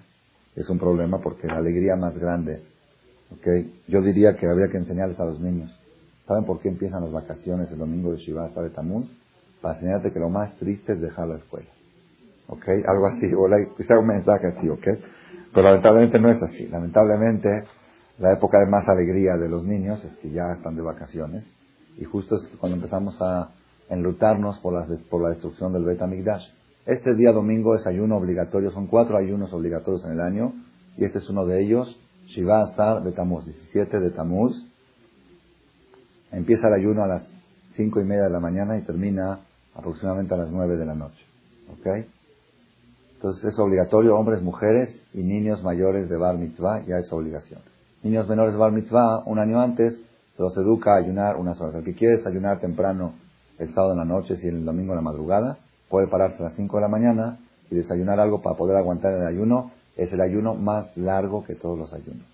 [0.57, 2.63] es un problema porque la alegría más grande,
[3.37, 3.83] ¿okay?
[3.89, 5.71] yo diría que habría que enseñarles a los niños.
[6.27, 9.07] ¿Saben por qué empiezan las vacaciones el domingo de Shiva hasta de Tamuz?
[9.61, 11.69] Para enseñarte que lo más triste es dejar la escuela.
[12.47, 12.69] ¿Ok?
[12.87, 14.87] Algo así, o quizá un mensaje así, ¿ok?
[15.53, 16.67] Pero lamentablemente no es así.
[16.69, 17.65] Lamentablemente,
[18.19, 21.45] la época de más alegría de los niños es que ya están de vacaciones.
[21.97, 23.51] Y justo es cuando empezamos a
[23.89, 26.47] enlutarnos por la, por la destrucción del Bet Amigdash.
[26.87, 30.55] Este día domingo es ayuno obligatorio, son cuatro ayunos obligatorios en el año,
[30.97, 34.55] y este es uno de ellos, Shiva Azar de Tamuz, 17 de Tamuz.
[36.33, 37.29] Empieza el ayuno a las
[37.77, 39.41] cinco y media de la mañana y termina
[39.75, 41.23] aproximadamente a las nueve de la noche.
[41.73, 42.07] ¿Ok?
[43.17, 47.61] Entonces es obligatorio, hombres, mujeres y niños mayores de Bar Mitzvah, ya es obligación.
[48.03, 50.01] Niños menores de Bar Mitzvah, un año antes,
[50.35, 51.75] se los educa a ayunar unas horas.
[51.75, 53.13] El que quiere ayunar temprano
[53.59, 55.59] el sábado en la noche, si el domingo en la madrugada,
[55.91, 57.39] puede pararse a las 5 de la mañana
[57.71, 61.79] y desayunar algo para poder aguantar el ayuno, es el ayuno más largo que todos
[61.79, 62.27] los ayunos.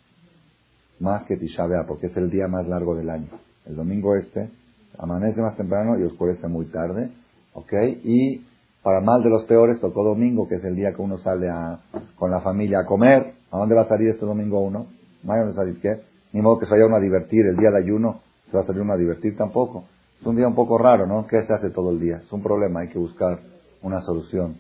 [1.01, 3.29] Más que Tisha porque es el día más largo del año.
[3.67, 4.51] El domingo este
[4.99, 7.11] amanece más temprano y oscurece muy tarde,
[7.55, 7.73] ¿ok?
[8.05, 8.45] Y
[8.83, 11.81] para mal de los peores tocó domingo, que es el día que uno sale a,
[12.17, 13.35] con la familia a comer.
[13.51, 14.87] ¿A dónde va a salir este domingo uno?
[15.23, 16.03] ¿No hay dónde salir qué?
[16.33, 18.67] Ni modo que se vaya uno a divertir, el día de ayuno se va a
[18.67, 19.85] salir uno a divertir tampoco.
[20.21, 21.27] Es un día un poco raro, ¿no?
[21.27, 22.23] ¿Qué se hace todo el día?
[22.25, 23.39] Es un problema, hay que buscar
[23.83, 24.59] una solución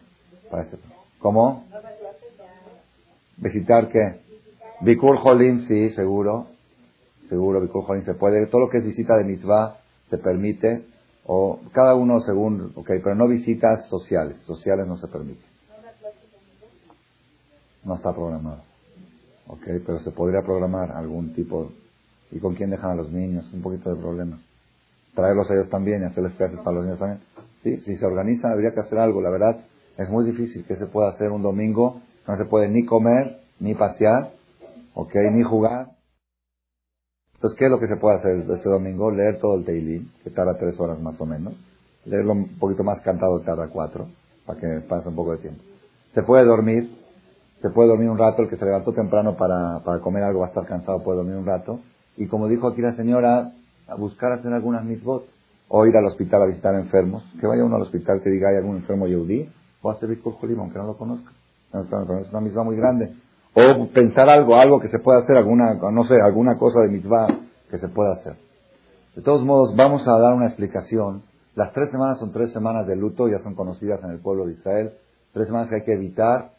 [0.50, 0.78] para este
[1.18, 1.64] ¿Cómo?
[3.38, 4.20] ¿Visitar qué?
[4.82, 6.48] Bikur Jolim, sí, seguro.
[7.28, 8.46] Seguro, Bikur Jolim se puede.
[8.46, 9.78] Todo lo que es visita de mitzvah
[10.10, 10.86] se permite.
[11.24, 14.40] O cada uno según, ok, pero no visitas sociales.
[14.42, 15.44] Sociales no se permite.
[17.82, 18.62] No está programado.
[19.48, 21.72] Ok, pero se podría programar algún tipo.
[22.30, 23.52] ¿Y con quién dejan a los niños?
[23.52, 24.38] Un poquito de problema
[25.16, 27.20] traerlos a ellos también y hacerles clases para los niños también.
[27.64, 27.78] ¿Sí?
[27.78, 29.20] Si se organizan, habría que hacer algo.
[29.20, 29.64] La verdad,
[29.96, 32.02] es muy difícil que se pueda hacer un domingo.
[32.28, 34.30] No se puede ni comer, ni pasear,
[34.94, 35.14] ¿ok?
[35.32, 35.88] Ni jugar.
[37.34, 39.10] Entonces, ¿qué es lo que se puede hacer este domingo?
[39.10, 41.54] Leer todo el Teilín, que tarda tres horas más o menos.
[42.04, 44.08] Leerlo un poquito más cantado, tarda cuatro,
[44.44, 45.62] para que pase un poco de tiempo.
[46.14, 46.90] Se puede dormir,
[47.62, 48.42] se puede dormir un rato.
[48.42, 51.36] El que se levantó temprano para, para comer algo va a estar cansado, puede dormir
[51.36, 51.80] un rato.
[52.16, 53.52] Y como dijo aquí la señora,
[53.86, 55.26] a buscar hacer algunas mitzvot,
[55.68, 58.56] o ir al hospital a visitar enfermos, que vaya uno al hospital que diga hay
[58.56, 59.48] algún enfermo yehudí,
[59.82, 61.32] o hacer Bikur Jolim, aunque no lo conozca.
[61.72, 63.14] Es una misma muy grande.
[63.54, 67.26] O pensar algo, algo que se pueda hacer, alguna, no sé, alguna cosa de mitzvah
[67.70, 68.36] que se pueda hacer.
[69.14, 71.22] De todos modos, vamos a dar una explicación.
[71.54, 74.52] Las tres semanas son tres semanas de luto, ya son conocidas en el pueblo de
[74.52, 74.92] Israel.
[75.32, 76.50] Tres semanas que hay que evitar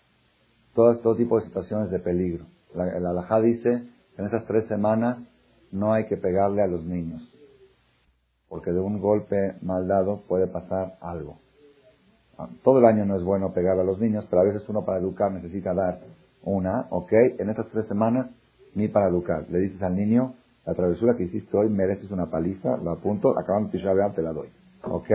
[0.74, 2.46] todo, todo tipo de situaciones de peligro.
[2.74, 3.84] La, el alajá dice,
[4.18, 5.20] en esas tres semanas
[5.72, 7.22] no hay que pegarle a los niños,
[8.50, 11.40] porque de un golpe mal dado puede pasar algo.
[12.38, 14.86] Ah, todo el año no es bueno pegar a los niños, pero a veces uno
[14.86, 16.00] para educar necesita dar
[16.44, 18.32] una, ok, en estas tres semanas
[18.76, 19.46] ni para educar.
[19.50, 23.70] Le dices al niño, la travesura que hiciste hoy mereces una paliza, lo apunto, acabando
[23.70, 24.50] de Tisha te la doy.
[24.84, 25.10] ¿Ok?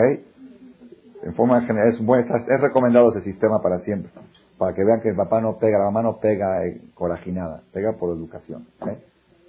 [1.23, 4.11] En forma general, es, es recomendado ese sistema para siempre.
[4.59, 6.81] Para que vean que el papá no pega, la mamá no pega eh,
[7.73, 8.67] pega por educación.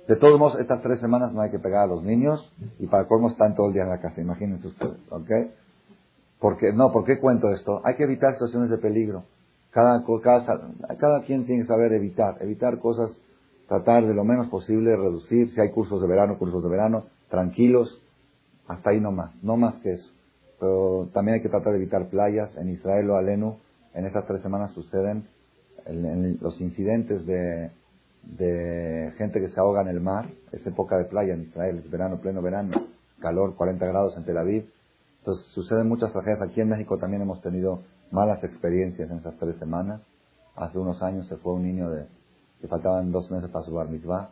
[0.07, 3.07] De todos modos, estas tres semanas no hay que pegar a los niños y para
[3.07, 4.97] cómo están todo el día en la casa, imagínense ustedes.
[5.09, 5.29] ¿Ok?
[6.39, 7.79] Porque, no, ¿por qué cuento esto?
[7.85, 9.23] Hay que evitar situaciones de peligro.
[9.71, 13.17] Cada, cada, cada quien tiene que saber evitar, evitar cosas,
[13.69, 18.01] tratar de lo menos posible reducir, si hay cursos de verano, cursos de verano, tranquilos,
[18.67, 20.09] hasta ahí no más, no más que eso.
[20.59, 22.55] Pero también hay que tratar de evitar playas.
[22.57, 23.55] En Israel o Alenu,
[23.93, 25.27] en estas tres semanas suceden
[26.41, 27.71] los incidentes de,
[28.23, 30.29] de gente que se ahoga en el mar.
[30.51, 32.71] Es época de playa en Israel, es verano, pleno verano,
[33.19, 34.69] calor, 40 grados en Tel Aviv.
[35.19, 36.41] Entonces suceden muchas tragedias.
[36.41, 37.81] Aquí en México también hemos tenido
[38.12, 40.01] malas experiencias en esas tres semanas.
[40.55, 42.05] Hace unos años se fue un niño de
[42.62, 44.29] que faltaban dos meses para su bar mitzvah.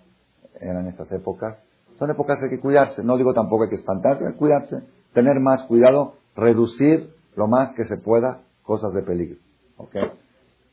[0.60, 1.62] Eran estas épocas.
[1.97, 3.04] Son épocas que hay que cuidarse.
[3.04, 4.84] No digo tampoco hay que espantarse, hay que cuidarse.
[5.13, 9.38] Tener más cuidado, reducir lo más que se pueda cosas de peligro.
[9.77, 10.12] ¿Okay?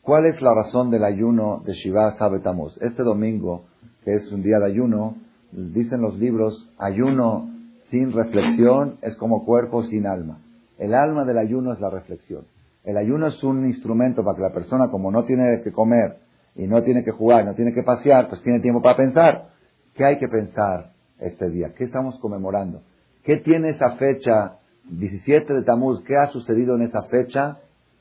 [0.09, 2.79] ¿Cuál es la razón del ayuno de Shiva Sabetamos?
[2.81, 3.67] Este domingo,
[4.07, 5.17] que es un día de ayuno,
[5.53, 7.51] dicen los libros, ayuno
[7.91, 10.39] sin reflexión es como cuerpo sin alma.
[10.79, 12.45] El alma del ayuno es la reflexión.
[12.85, 16.17] El ayuno es un instrumento para que la persona, como no tiene que comer
[16.57, 19.51] y no tiene que jugar, no tiene que pasear, pues tiene tiempo para pensar.
[19.95, 21.75] ¿Qué hay que pensar este día?
[21.77, 22.81] ¿Qué estamos conmemorando?
[23.25, 26.03] ¿Qué tiene esa fecha, 17 de Tamuz?
[26.05, 27.59] ¿Qué ha sucedido en esa fecha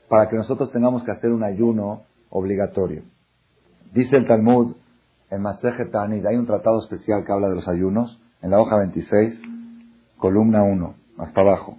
[0.09, 3.03] para que nosotros tengamos que hacer un ayuno obligatorio?
[3.93, 4.75] Dice el Talmud,
[5.29, 8.77] en Maseje Tanid, hay un tratado especial que habla de los ayunos, en la hoja
[8.77, 9.39] 26,
[10.17, 11.77] columna 1, hasta abajo.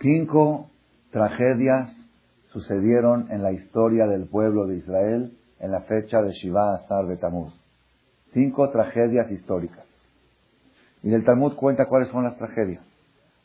[0.00, 0.70] Cinco
[1.10, 1.94] tragedias
[2.52, 7.16] sucedieron en la historia del pueblo de Israel en la fecha de Shiva Asar de
[7.16, 7.52] Tamuz.
[8.32, 9.84] Cinco tragedias históricas.
[11.02, 12.84] Y el Talmud cuenta cuáles son las tragedias.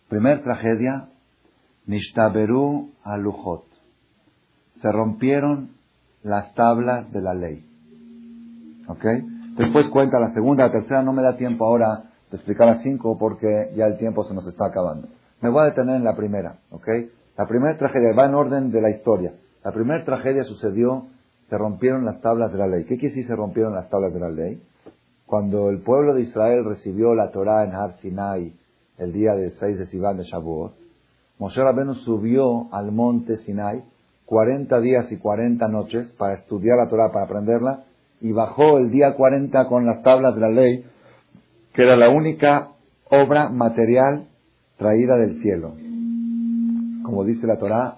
[0.10, 1.10] Primer tragedia,
[1.86, 3.69] Nishtaberu alujot.
[4.82, 5.72] Se rompieron
[6.24, 7.65] las tablas de la ley.
[8.88, 9.06] ¿Ok?
[9.58, 13.18] Después cuenta la segunda, la tercera, no me da tiempo ahora de explicar las cinco
[13.18, 15.08] porque ya el tiempo se nos está acabando.
[15.42, 16.88] Me voy a detener en la primera, ¿ok?
[17.38, 19.34] La primera tragedia va en orden de la historia.
[19.63, 21.08] La primera tragedia sucedió,
[21.50, 22.84] se rompieron las tablas de la ley.
[22.84, 24.62] ¿Qué quiere decir se rompieron las tablas de la ley?
[25.26, 28.54] Cuando el pueblo de Israel recibió la Torah en Har Sinai
[28.98, 30.74] el día de 6 de Sivan de Shavuot,
[31.38, 33.84] Moshe Rabbeinu subió al monte Sinai
[34.30, 37.84] 40 días y 40 noches para estudiar la Torah, para aprenderla,
[38.22, 40.86] y bajó el día 40 con las tablas de la ley,
[41.74, 42.70] que era la única
[43.10, 44.28] obra material
[44.78, 45.74] traída del cielo
[47.10, 47.98] como dice la Torah,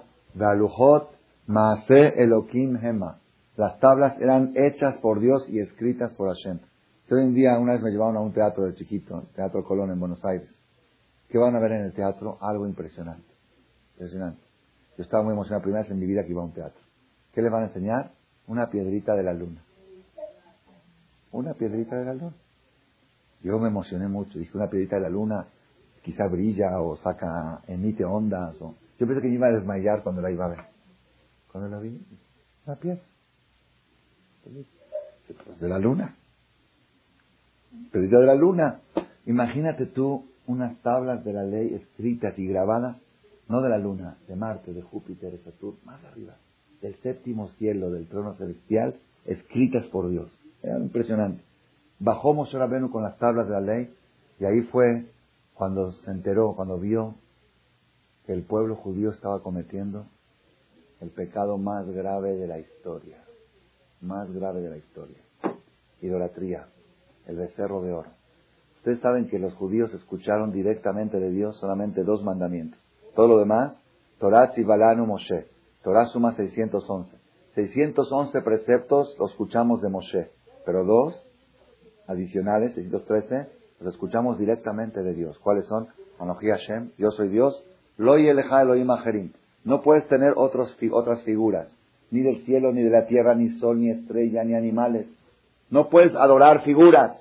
[1.47, 3.19] Maase Elohim Hema.
[3.57, 6.59] Las tablas eran hechas por Dios y escritas por Hashem.
[7.09, 9.99] Hoy en día, una vez me llevaron a un teatro de chiquito, Teatro Colón en
[9.99, 10.47] Buenos Aires.
[11.27, 12.37] ¿Qué van a ver en el teatro?
[12.39, 13.27] Algo impresionante.
[13.95, 14.41] Impresionante.
[14.97, 16.81] Yo estaba muy emocionado, primera vez en mi vida que iba a un teatro.
[17.33, 18.11] ¿Qué les van a enseñar?
[18.47, 19.63] Una piedrita de la luna.
[21.31, 22.33] Una piedrita de la luna.
[23.41, 24.37] Yo me emocioné mucho.
[24.37, 25.47] Dije, una piedrita de la luna
[26.03, 28.59] quizá brilla o saca, emite ondas.
[28.61, 28.75] O...
[28.99, 30.59] Yo pensé que me iba a desmayar cuando la iba a ver.
[31.51, 31.99] Cuando la vi,
[32.65, 33.01] la pieza.
[35.59, 36.15] De la luna.
[37.91, 38.79] Pero de la luna.
[39.25, 42.97] Imagínate tú unas tablas de la ley escritas y grabadas,
[43.51, 46.37] no de la luna, de Marte, de Júpiter, de Saturno, más arriba,
[46.81, 50.31] del séptimo cielo, del trono celestial, escritas por Dios.
[50.63, 51.43] Era impresionante.
[51.99, 53.93] Bajó Moshe Rabenu con las tablas de la ley
[54.39, 55.05] y ahí fue
[55.53, 57.15] cuando se enteró, cuando vio
[58.25, 60.05] que el pueblo judío estaba cometiendo
[61.01, 63.17] el pecado más grave de la historia,
[63.99, 65.17] más grave de la historia,
[66.01, 66.67] idolatría,
[67.27, 68.09] el becerro de oro.
[68.77, 72.80] Ustedes saben que los judíos escucharon directamente de Dios solamente dos mandamientos.
[73.15, 73.77] Todo lo demás,
[74.19, 75.47] Torah Balanu Moshe.
[75.83, 77.17] Torah suma 611.
[77.55, 80.31] 611 preceptos los escuchamos de Moshe,
[80.65, 81.21] pero dos
[82.07, 83.47] adicionales, 613,
[83.79, 85.37] los escuchamos directamente de Dios.
[85.39, 85.87] ¿Cuáles son?
[86.19, 87.63] Anoji Hashem, yo soy Dios,
[89.63, 90.73] no puedes tener otras
[91.23, 91.67] figuras,
[92.09, 95.07] ni del cielo, ni de la tierra, ni sol, ni estrella, ni animales.
[95.69, 97.17] No puedes adorar figuras.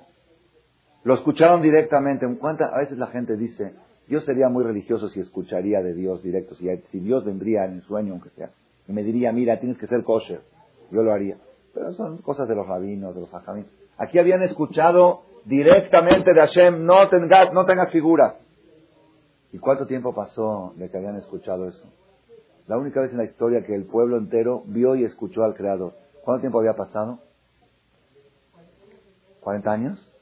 [1.03, 2.25] Lo escucharon directamente.
[2.25, 3.73] A veces la gente dice,
[4.07, 7.81] yo sería muy religioso si escucharía de Dios directo, si, si Dios vendría en el
[7.83, 8.51] sueño, aunque sea,
[8.87, 10.41] y me diría, mira, tienes que ser kosher.
[10.91, 11.37] Yo lo haría.
[11.73, 13.65] Pero son cosas de los rabinos, de los hajamim.
[13.97, 18.37] Aquí habían escuchado directamente de Hashem, no tengas, no tengas figuras.
[19.53, 21.85] ¿Y cuánto tiempo pasó de que habían escuchado eso?
[22.67, 25.93] La única vez en la historia que el pueblo entero vio y escuchó al Creador.
[26.23, 27.19] ¿Cuánto tiempo había pasado?
[29.41, 30.13] ¿40 años?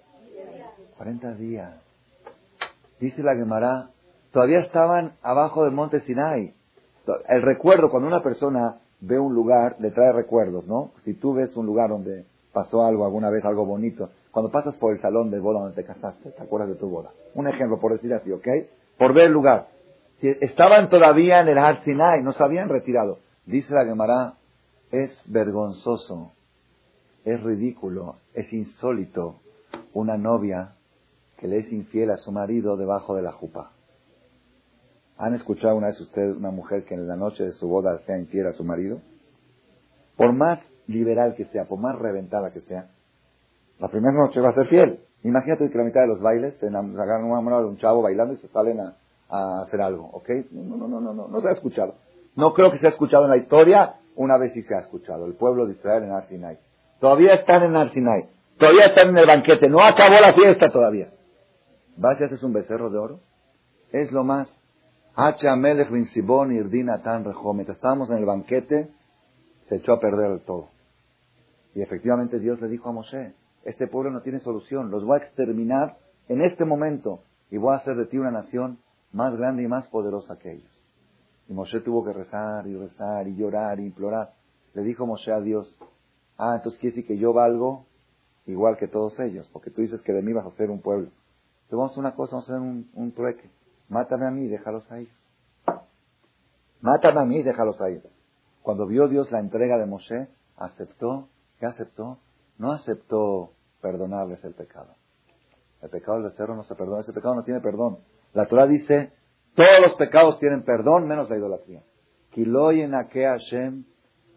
[0.98, 1.89] 40 días.
[3.00, 3.90] Dice la Gemara,
[4.32, 6.54] todavía estaban abajo del monte Sinai.
[7.28, 10.92] El recuerdo, cuando una persona ve un lugar, le trae recuerdos, ¿no?
[11.06, 14.94] Si tú ves un lugar donde pasó algo alguna vez, algo bonito, cuando pasas por
[14.94, 17.12] el salón de boda donde te casaste, te acuerdas de tu boda.
[17.34, 18.48] Un ejemplo, por decir así, ¿ok?
[18.98, 19.68] Por ver el lugar.
[20.22, 23.20] estaban todavía en el Har Sinai, no se habían retirado.
[23.46, 24.34] Dice la Gemara,
[24.92, 26.34] es vergonzoso,
[27.24, 29.36] es ridículo, es insólito
[29.94, 30.74] una novia
[31.40, 33.72] que le es infiel a su marido debajo de la jupa.
[35.18, 38.18] ¿Han escuchado una vez usted una mujer que en la noche de su boda sea
[38.18, 39.00] infiel a su marido?
[40.18, 42.90] Por más liberal que sea, por más reventada que sea,
[43.80, 45.00] la primera noche va a ser fiel.
[45.24, 48.34] Imagínate que la mitad de los bailes se agarran una mano de un chavo bailando
[48.34, 48.96] y se salen a,
[49.62, 50.30] hacer algo, ¿ok?
[50.52, 51.96] No, no, no, no, no, no se ha escuchado.
[52.36, 55.26] No creo que se ha escuchado en la historia, una vez sí se ha escuchado.
[55.26, 56.58] El pueblo de Israel en Arsinai.
[57.00, 58.28] Todavía están en Arsinai.
[58.58, 59.70] Todavía están en el banquete.
[59.70, 61.10] No acabó la fiesta todavía.
[62.00, 63.20] ¿Vas y haces un becerro de oro?
[63.92, 64.48] Es lo más.
[65.18, 68.90] Irdina Tan Mientras estábamos en el banquete,
[69.68, 70.70] se echó a perder todo.
[71.76, 73.36] Y efectivamente Dios le dijo a Moshe,
[73.66, 75.98] este pueblo no tiene solución, los voy a exterminar
[76.30, 78.80] en este momento y voy a hacer de ti una nación
[79.12, 80.72] más grande y más poderosa que ellos.
[81.50, 84.32] Y Moshe tuvo que rezar y rezar y llorar y implorar.
[84.74, 85.68] Le dijo Moshe a Dios,
[86.38, 87.88] ah, entonces quiere decir que yo valgo
[88.46, 91.12] igual que todos ellos, porque tú dices que de mí vas a ser un pueblo.
[91.72, 92.62] Vamos a hacer una cosa, vamos a hacer
[92.94, 93.50] un, trueque.
[93.90, 95.14] Mátame a mí déjalos a ellos.
[96.82, 98.04] Mátame a mí déjalos a ellos.
[98.62, 100.28] Cuando vio Dios la entrega de Moshe,
[100.58, 101.28] aceptó.
[101.60, 102.20] ¿Qué aceptó?
[102.58, 103.52] No aceptó
[103.82, 104.96] perdonarles el pecado.
[105.82, 107.02] El pecado del becerro no se perdona.
[107.02, 108.00] Ese pecado no tiene perdón.
[108.34, 109.14] La Torah dice,
[109.56, 111.84] todos los pecados tienen perdón, menos la idolatría.
[112.32, 113.86] Kiloyen Hashem,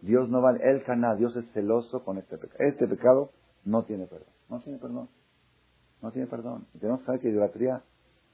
[0.01, 2.59] Dios no vale, el caná, Dios es celoso con este pecado.
[2.59, 3.31] Este pecado
[3.65, 4.27] no tiene perdón.
[4.49, 5.09] No tiene perdón.
[6.03, 6.67] No tiene perdón.
[6.79, 7.81] Tenemos que saber que idolatría,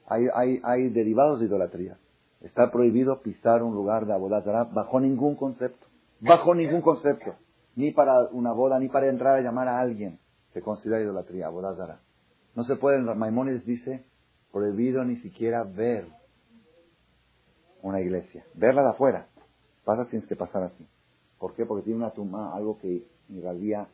[0.08, 1.98] hay, hay, hay derivados de idolatría.
[2.42, 5.86] Está prohibido pisar un lugar de abodazara bajo ningún concepto.
[6.20, 7.36] Bajo ningún concepto.
[7.76, 10.20] Ni para una boda, ni para entrar a llamar a alguien.
[10.52, 12.00] Se considera idolatría, abodazara.
[12.56, 14.04] No se puede, Maimónides dice,
[14.52, 16.08] prohibido ni siquiera ver
[17.84, 18.46] una iglesia.
[18.56, 19.28] Verla de afuera.
[19.86, 20.88] Pasa, tienes que pasar así.
[21.38, 21.68] ¿Por qué?
[21.68, 23.88] Porque tiene una tumba, algo que irradia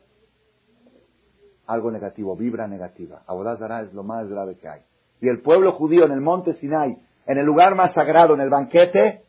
[1.66, 3.22] algo negativo, vibra negativa.
[3.26, 4.80] Abodazara es lo más grave que hay.
[5.20, 8.48] Y el pueblo judío en el monte Sinai en el lugar más sagrado, en el
[8.48, 9.24] banquete,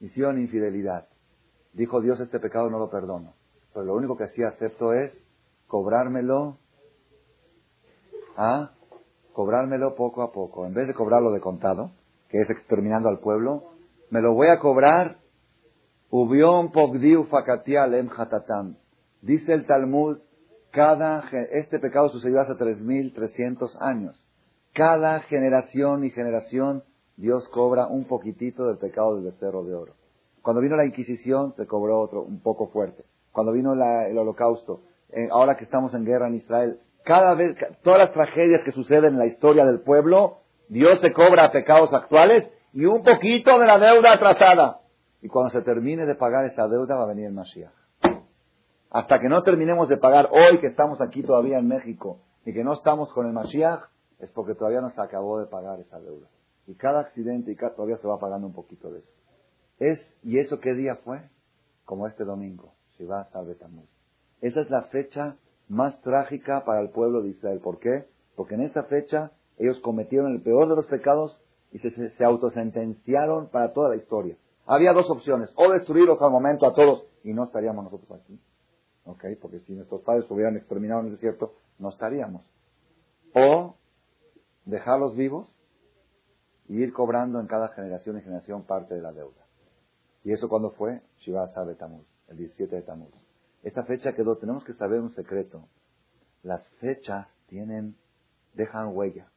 [0.00, 1.06] hicieron infidelidad.
[1.72, 3.34] Dijo Dios, este pecado no lo perdono.
[3.72, 5.16] Pero lo único que sí acepto es
[5.68, 6.58] cobrármelo,
[8.36, 8.72] ¿ah?
[9.32, 10.66] cobrármelo poco a poco.
[10.66, 11.92] En vez de cobrarlo de contado,
[12.28, 13.72] que es exterminando al pueblo,
[14.10, 15.18] me lo voy a cobrar.
[16.10, 18.10] Ubión pogdiu fakatial em
[19.22, 20.18] Dice el Talmud,
[20.72, 24.16] cada, este pecado sucedió hace 3.300 años.
[24.72, 26.82] Cada generación y generación
[27.16, 29.92] Dios cobra un poquitito del pecado del becerro de oro.
[30.40, 33.04] Cuando vino la Inquisición, se cobró otro, un poco fuerte.
[33.30, 34.80] Cuando vino el holocausto,
[35.10, 39.12] eh, ahora que estamos en guerra en Israel, cada vez, todas las tragedias que suceden
[39.12, 43.78] en la historia del pueblo, Dios se cobra pecados actuales y un poquito de la
[43.78, 44.80] deuda atrasada.
[45.20, 47.81] Y cuando se termine de pagar esa deuda va a venir el Mashiach.
[48.92, 52.62] Hasta que no terminemos de pagar hoy que estamos aquí todavía en México y que
[52.62, 53.84] no estamos con el Mashiach,
[54.18, 56.28] es porque todavía no se acabó de pagar esa deuda.
[56.66, 59.08] Y cada accidente y cada, todavía se va pagando un poquito de eso.
[59.78, 61.22] Es, ¿Y eso qué día fue?
[61.86, 63.88] Como este domingo, Shiva Betamuz.
[64.42, 65.36] Esa es la fecha
[65.68, 67.60] más trágica para el pueblo de Israel.
[67.60, 68.04] ¿Por qué?
[68.36, 71.40] Porque en esa fecha ellos cometieron el peor de los pecados
[71.72, 74.36] y se, se, autosentenciaron para toda la historia.
[74.66, 78.38] Había dos opciones, o destruirlos al momento a todos y no estaríamos nosotros aquí.
[79.04, 79.24] ¿Ok?
[79.40, 82.44] Porque si nuestros padres hubieran exterminado en el desierto, no estaríamos.
[83.34, 83.76] O
[84.64, 85.48] dejarlos vivos
[86.68, 89.44] y ir cobrando en cada generación y generación parte de la deuda.
[90.24, 91.02] ¿Y eso cuándo fue?
[91.18, 93.12] Shiva sabe Tamuz, el 17 de Tamuz.
[93.62, 95.68] Esta fecha quedó, tenemos que saber un secreto.
[96.42, 97.96] Las fechas tienen,
[98.54, 99.30] dejan huella.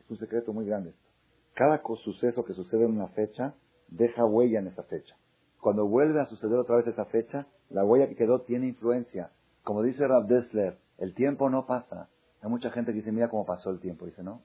[0.00, 1.08] Es un secreto muy grande esto.
[1.54, 3.54] Cada suceso que sucede en una fecha,
[3.88, 5.16] deja huella en esa fecha.
[5.60, 9.30] Cuando vuelve a suceder otra vez esa fecha, la huella que quedó tiene influencia.
[9.64, 12.08] Como dice Rav Dessler, el tiempo no pasa.
[12.42, 14.06] Hay mucha gente que dice, mira cómo pasó el tiempo.
[14.06, 14.42] Dice, no,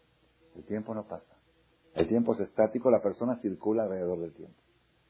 [0.55, 1.36] el tiempo no pasa.
[1.93, 4.57] El tiempo es estático, la persona circula alrededor del tiempo.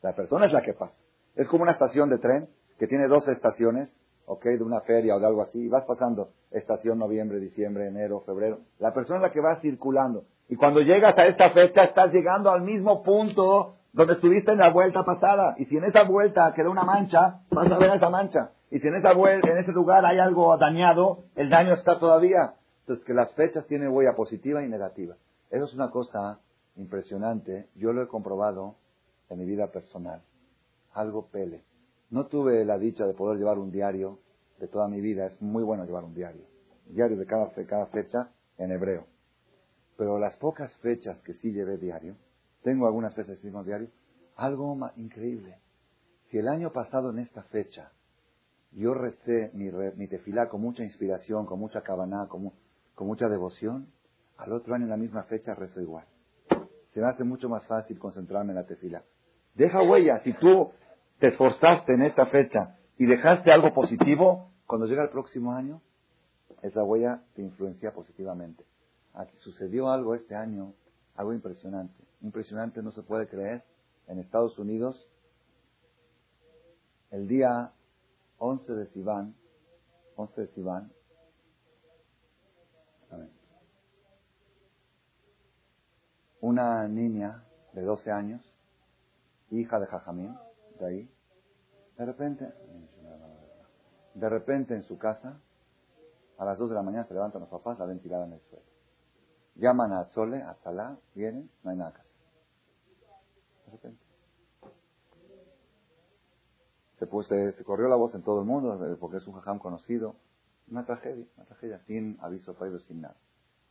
[0.01, 0.95] La persona es la que pasa.
[1.35, 3.89] Es como una estación de tren que tiene dos estaciones
[4.25, 4.43] ¿ok?
[4.45, 8.59] De una feria o de algo así, y vas pasando estación noviembre, diciembre, enero, febrero.
[8.79, 10.25] La persona es la que va circulando.
[10.49, 14.71] Y cuando llegas a esta fecha, estás llegando al mismo punto donde estuviste en la
[14.71, 15.55] vuelta pasada.
[15.57, 18.51] Y si en esa vuelta queda una mancha, vas a ver esa mancha.
[18.71, 22.55] Y si en esa vuelta, en ese lugar hay algo dañado, el daño está todavía.
[22.81, 25.15] Entonces, que las fechas tienen huella positiva y negativa.
[25.51, 26.39] Eso es una cosa
[26.75, 27.67] impresionante.
[27.75, 28.75] Yo lo he comprobado
[29.29, 30.21] en mi vida personal.
[30.93, 31.63] Algo pele.
[32.09, 34.19] No tuve la dicha de poder llevar un diario
[34.59, 35.27] de toda mi vida.
[35.27, 36.41] Es muy bueno llevar un diario.
[36.87, 39.05] Diario de cada, cada fecha en hebreo.
[39.97, 42.15] Pero las pocas fechas que sí llevé diario,
[42.63, 43.89] tengo algunas fechas que hicimos diario,
[44.35, 45.57] algo increíble.
[46.29, 47.91] Si el año pasado en esta fecha
[48.71, 52.51] yo recé mi, mi tefilá con mucha inspiración, con mucha cabaná, con,
[52.95, 53.87] con mucha devoción,
[54.37, 56.05] al otro año en la misma fecha rezo igual.
[56.93, 59.03] Se me hace mucho más fácil concentrarme en la tefila.
[59.55, 60.21] Deja huella.
[60.23, 60.71] Si tú
[61.19, 65.81] te esforzaste en esta fecha y dejaste algo positivo, cuando llega el próximo año,
[66.61, 68.65] esa huella te influencia positivamente.
[69.13, 70.73] Aquí sucedió algo este año,
[71.15, 71.93] algo impresionante.
[72.23, 73.63] Impresionante, no se puede creer.
[74.07, 75.07] En Estados Unidos,
[77.11, 77.71] el día
[78.39, 79.35] 11 de Sivan,
[80.15, 80.91] 11 de Sivan,
[86.41, 88.41] una niña de 12 años,
[89.51, 90.35] hija de Jajamín,
[90.79, 91.09] de ahí,
[91.97, 92.53] de repente,
[94.13, 95.39] de repente en su casa,
[96.37, 98.41] a las 2 de la mañana se levantan los papás, la ven tirada en el
[98.41, 98.65] suelo.
[99.55, 102.12] Llaman a Chole, a Talá, vienen, no hay nada que hacer.
[106.99, 110.15] Se, pues, se, corrió la voz en todo el mundo, porque es un jajam conocido.
[110.69, 113.15] Una tragedia, una tragedia sin aviso previo, sin nada.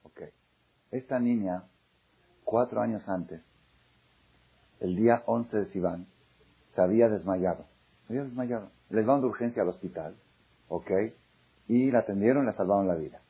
[0.02, 0.22] Ok.
[0.90, 1.64] Esta niña
[2.44, 3.40] cuatro años antes,
[4.80, 6.06] el día 11 de Sivan,
[6.74, 7.64] se había desmayado.
[8.06, 8.70] Se había desmayado.
[8.90, 10.16] Les van de urgencia al hospital,
[10.68, 10.90] ¿ok?
[11.68, 13.22] Y la atendieron y la salvaron la vida.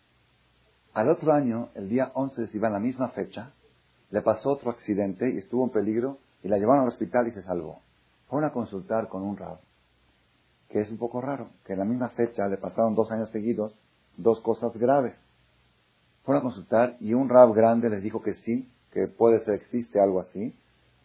[0.94, 3.52] Al otro año, el día 11 de Sivan, la misma fecha,
[4.10, 7.42] le pasó otro accidente y estuvo en peligro y la llevaron al hospital y se
[7.42, 7.80] salvó.
[8.28, 9.58] Fueron a consultar con un rab,
[10.68, 13.74] que es un poco raro, que en la misma fecha le pasaron dos años seguidos
[14.16, 15.14] dos cosas graves.
[16.24, 20.00] Fueron a consultar y un rab grande les dijo que sí, que puede ser, existe
[20.00, 20.54] algo así,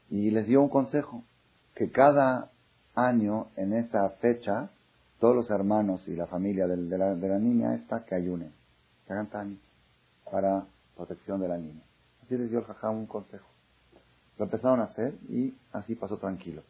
[0.10, 1.24] y les dio un consejo,
[1.76, 2.52] que cada
[2.96, 4.70] año en esa fecha,
[5.20, 8.52] todos los hermanos y la familia de, la, niña esta que ayunen,
[9.06, 9.60] que hagan tan
[10.30, 10.66] para
[10.96, 11.82] protección de la niña.
[12.24, 13.48] Así les dio el jajam un consejo.
[14.38, 16.64] Lo empezaron a hacer y así pasó tranquilo.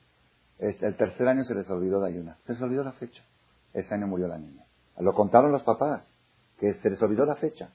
[0.59, 2.38] el tercer año se les olvidó de ayunar.
[2.45, 3.24] Se les olvidó la fecha.
[3.74, 4.63] Ese año murió la niña.
[4.99, 6.03] Lo contaron los papás,
[6.59, 7.70] que se les olvidó la fecha.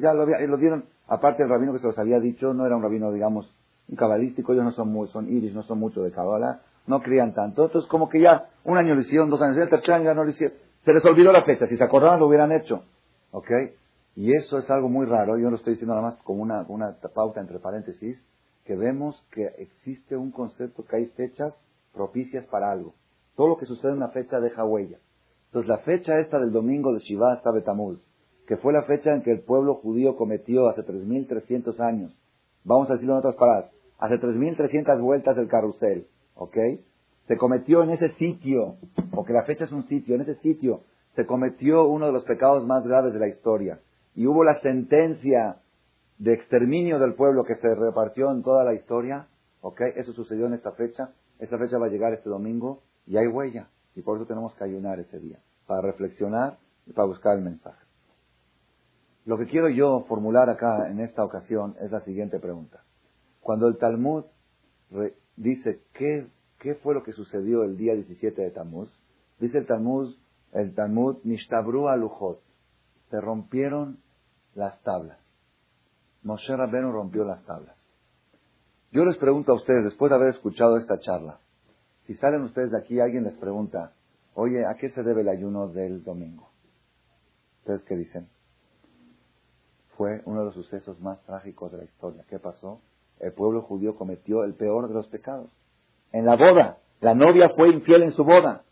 [0.00, 2.82] Ya lo, lo dieron, aparte el rabino que se los había dicho, no era un
[2.82, 3.52] rabino, digamos,
[3.88, 7.34] un cabalístico, ellos no son muy, son iris, no son mucho de cabala, no crían
[7.34, 7.66] tanto.
[7.66, 10.24] Entonces, como que ya un año lo hicieron, dos años, el tercer año ya no
[10.24, 10.56] lo hicieron.
[10.84, 12.82] Se les olvidó la fecha, si se acordaban lo hubieran hecho.
[13.30, 13.50] ¿Ok?
[14.16, 16.96] Y eso es algo muy raro, yo lo estoy diciendo nada más como una, una
[17.14, 18.20] pauta entre paréntesis,
[18.64, 21.54] que vemos que existe un concepto que hay fechas
[21.92, 22.94] propicias para algo.
[23.36, 24.98] Todo lo que sucede en una fecha deja huella.
[25.46, 28.00] Entonces, la fecha esta del domingo de Shiva está Betamuz
[28.46, 32.14] que fue la fecha en que el pueblo judío cometió hace 3.300 años,
[32.64, 36.56] vamos a decirlo en otras palabras, hace 3.300 vueltas del carrusel, ¿ok?
[37.28, 38.76] Se cometió en ese sitio,
[39.12, 40.80] porque la fecha es un sitio, en ese sitio
[41.14, 43.80] se cometió uno de los pecados más graves de la historia.
[44.14, 45.56] Y hubo la sentencia
[46.22, 49.26] de exterminio del pueblo que se repartió en toda la historia,
[49.60, 49.80] ¿ok?
[49.96, 51.10] Eso sucedió en esta fecha.
[51.40, 53.70] Esta fecha va a llegar este domingo y hay huella.
[53.96, 57.84] Y por eso tenemos que ayunar ese día, para reflexionar y para buscar el mensaje.
[59.24, 62.84] Lo que quiero yo formular acá en esta ocasión es la siguiente pregunta.
[63.40, 64.24] Cuando el Talmud
[65.34, 66.28] dice ¿qué,
[66.60, 68.88] qué fue lo que sucedió el día 17 de Tammuz,
[69.40, 70.14] dice el Talmud,
[70.52, 72.40] el Talmud, Nishtabru alujot,
[73.10, 73.98] se rompieron
[74.54, 75.21] las tablas.
[76.22, 77.76] Moshe Rabbeinu rompió las tablas.
[78.90, 81.38] Yo les pregunto a ustedes, después de haber escuchado esta charla,
[82.06, 83.92] si salen ustedes de aquí, alguien les pregunta,
[84.34, 86.50] oye, ¿a qué se debe el ayuno del domingo?
[87.60, 88.28] ¿Ustedes qué dicen?
[89.96, 92.24] fue uno de los sucesos más trágicos de la historia.
[92.28, 92.80] ¿Qué pasó?
[93.20, 95.50] El pueblo judío cometió el peor de los pecados.
[96.12, 98.64] En la boda, la novia fue infiel en su boda.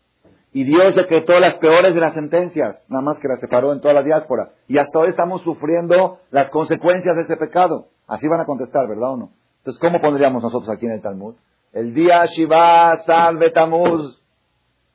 [0.53, 3.93] Y Dios decretó las peores de las sentencias, nada más que la separó en toda
[3.93, 4.51] la diáspora.
[4.67, 7.87] Y hasta hoy estamos sufriendo las consecuencias de ese pecado.
[8.07, 9.31] Así van a contestar, ¿verdad o no?
[9.59, 11.35] Entonces, ¿cómo pondríamos nosotros aquí en el Talmud?
[11.71, 14.21] El día Shiva, Salve Tamuz,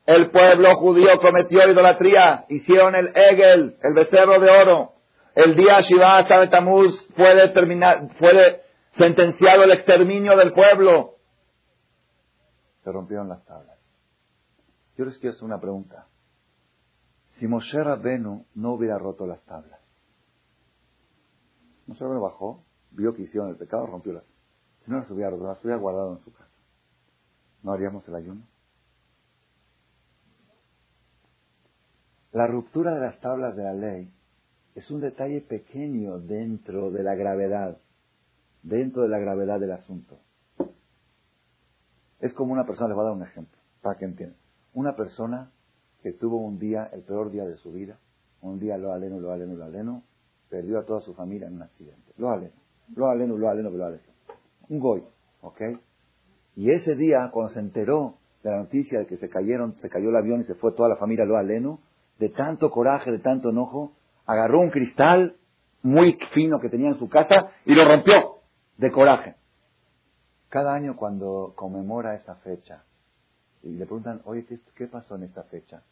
[0.04, 4.92] el pueblo judío cometió idolatría, hicieron el Egel, el becerro de oro,
[5.34, 8.62] el día Shiva hasta Tamuz fue, determinado, fue
[8.98, 11.16] sentenciado el exterminio del pueblo.
[12.84, 13.75] Se rompieron las tablas.
[14.96, 16.06] Yo les quiero hacer una pregunta.
[17.38, 19.80] Si Moshe Rabbenu no hubiera roto las tablas,
[21.86, 24.24] Moshe Rabbenu bajó, vio que hicieron el pecado, rompió las
[24.84, 26.50] Si no las hubiera roto, las hubiera guardado en su casa.
[27.62, 28.42] ¿No haríamos el ayuno?
[32.32, 34.12] La ruptura de las tablas de la ley
[34.74, 37.78] es un detalle pequeño dentro de la gravedad,
[38.62, 40.18] dentro de la gravedad del asunto.
[42.20, 44.45] Es como una persona, les voy a dar un ejemplo, para que entiendan.
[44.76, 45.50] Una persona
[46.02, 47.96] que tuvo un día, el peor día de su vida,
[48.42, 50.02] un día lo aleno, lo aleno, lo aleno,
[50.50, 52.12] perdió a toda su familia en un accidente.
[52.18, 52.52] Lo aleno,
[52.94, 54.02] lo aleno, lo aleno, lo aleno.
[54.68, 55.02] Un goy,
[55.40, 55.62] ¿ok?
[56.56, 60.10] Y ese día, cuando se enteró de la noticia de que se cayeron, se cayó
[60.10, 61.80] el avión y se fue toda la familia lo aleno,
[62.18, 63.94] de tanto coraje, de tanto enojo,
[64.26, 65.36] agarró un cristal
[65.80, 68.40] muy fino que tenía en su casa y lo rompió
[68.76, 69.36] de coraje.
[70.50, 72.84] Cada año cuando conmemora esa fecha
[73.66, 75.82] y le preguntan, oye, ¿qué, pasó en esta fecha?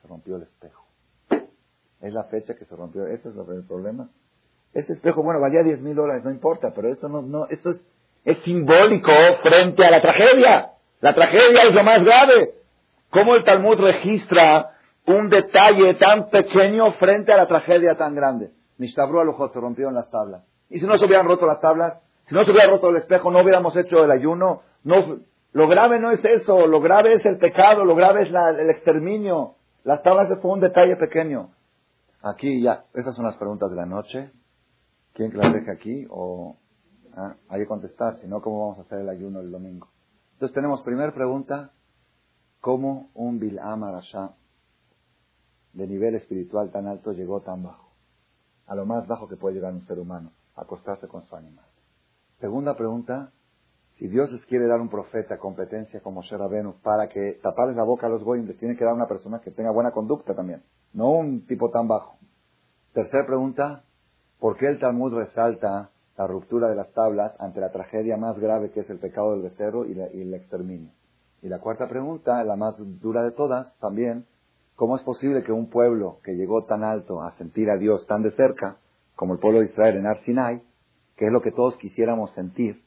[0.00, 0.84] Se rompió el espejo.
[2.00, 4.08] Es la fecha que se rompió, ese es el problema.
[4.74, 7.76] Ese espejo, bueno, valía 10 mil dólares, no importa, pero esto no, no, esto es,
[8.24, 9.12] es simbólico
[9.42, 10.72] frente a la tragedia.
[11.00, 12.54] La tragedia es lo más grave.
[13.10, 14.72] ¿Cómo el Talmud registra
[15.06, 18.50] un detalle tan pequeño frente a la tragedia tan grande.
[18.78, 20.42] Nishtabru a se rompieron las tablas.
[20.70, 23.30] Y si no se hubieran roto las tablas, si no se hubiera roto el espejo,
[23.30, 24.62] no hubiéramos hecho el ayuno.
[24.84, 25.20] No,
[25.52, 29.56] lo grave no es eso, lo grave es el pecado, lo grave es el exterminio.
[29.84, 31.50] Las tablas fue un detalle pequeño.
[32.22, 34.30] Aquí ya, esas son las preguntas de la noche.
[35.12, 36.06] ¿Quién las deje aquí?
[36.08, 36.56] O
[37.16, 39.88] ah, hay que contestar, si no, ¿cómo vamos a hacer el ayuno el domingo?
[40.34, 41.72] Entonces tenemos primera pregunta,
[42.60, 44.34] ¿cómo un Bil'am Arashah
[45.72, 47.92] de nivel espiritual tan alto llegó tan bajo.
[48.66, 51.64] A lo más bajo que puede llegar un ser humano, acostarse con su animal.
[52.40, 53.32] Segunda pregunta,
[54.02, 58.08] si Dios les quiere dar un profeta competencia como Sherabenu para que taparles la boca
[58.08, 61.12] a los goyim, les tiene que dar una persona que tenga buena conducta también, no
[61.12, 62.16] un tipo tan bajo.
[62.94, 63.84] Tercera pregunta,
[64.40, 68.72] ¿por qué el Talmud resalta la ruptura de las tablas ante la tragedia más grave
[68.72, 70.90] que es el pecado del becerro y, y el exterminio?
[71.40, 74.26] Y la cuarta pregunta, la más dura de todas, también,
[74.74, 78.22] ¿Cómo es posible que un pueblo que llegó tan alto a sentir a Dios tan
[78.22, 78.78] de cerca,
[79.14, 80.62] como el pueblo de Israel en Arsinai,
[81.16, 82.82] que es lo que todos quisiéramos sentir,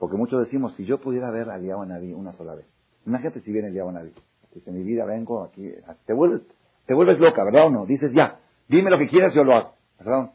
[0.00, 2.66] porque muchos decimos, si yo pudiera ver a Eliyahu Naví una sola vez,
[3.06, 4.14] imagínate si viene Eliyahu Naví,
[4.54, 5.70] dice, mi vida vengo aquí,
[6.06, 6.40] te vuelves,
[6.86, 7.84] te vuelves loca, ¿verdad o no?
[7.84, 10.32] Dices, ya, dime lo que quieras, yo lo hago, ¿verdad?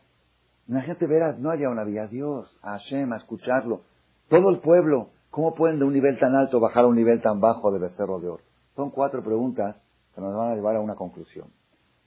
[0.68, 3.82] Imagínate ver a, no a Eliyahu Naví, a Dios, a Hashem, a escucharlo,
[4.30, 7.40] todo el pueblo, ¿cómo pueden de un nivel tan alto bajar a un nivel tan
[7.40, 8.44] bajo de becerro de oro?
[8.76, 9.78] Son cuatro preguntas
[10.14, 11.48] que nos van a llevar a una conclusión.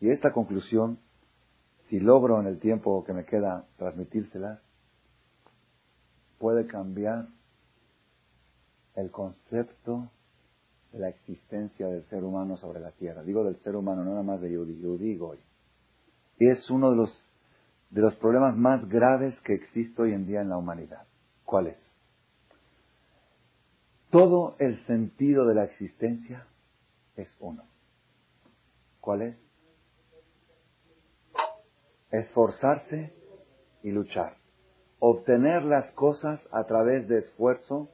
[0.01, 1.01] Y esta conclusión,
[1.89, 4.61] si logro en el tiempo que me queda transmitírselas,
[6.39, 7.27] puede cambiar
[8.99, 10.11] el concepto
[10.92, 13.22] de la existencia del ser humano sobre la tierra.
[13.22, 15.38] Digo del ser humano, no nada más de Yudi, Yudi Goy.
[16.38, 17.24] Y es uno de los,
[17.90, 21.07] de los problemas más graves que existe hoy en día en la humanidad.
[21.44, 21.78] ¿Cuál es?
[24.11, 26.46] Todo el sentido de la existencia
[27.16, 27.62] es uno.
[29.01, 29.36] ¿Cuál es?
[32.11, 33.12] Esforzarse
[33.84, 34.38] y luchar.
[34.99, 37.90] Obtener las cosas a través de esfuerzo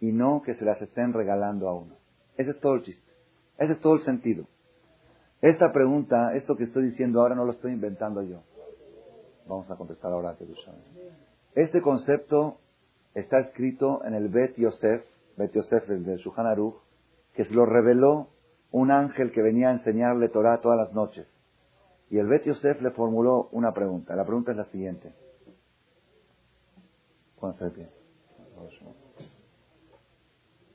[0.00, 1.96] y no que se las estén regalando a uno.
[2.36, 3.12] Ese es todo el chiste.
[3.58, 4.46] Ese es todo el sentido.
[5.40, 8.42] Esta pregunta, esto que estoy diciendo ahora no lo estoy inventando yo.
[9.46, 10.36] Vamos a contestar ahora a
[11.54, 12.58] Este concepto
[13.14, 15.04] está escrito en el Bet Yosef,
[15.36, 16.76] Bet Yosef del Shuhan Aruch,
[17.34, 18.28] que se lo reveló
[18.70, 21.28] un ángel que venía a enseñarle Torah todas las noches.
[22.10, 24.16] Y el Bet Yosef le formuló una pregunta.
[24.16, 25.12] La pregunta es la siguiente.
[27.38, 27.88] Pónganse de pie.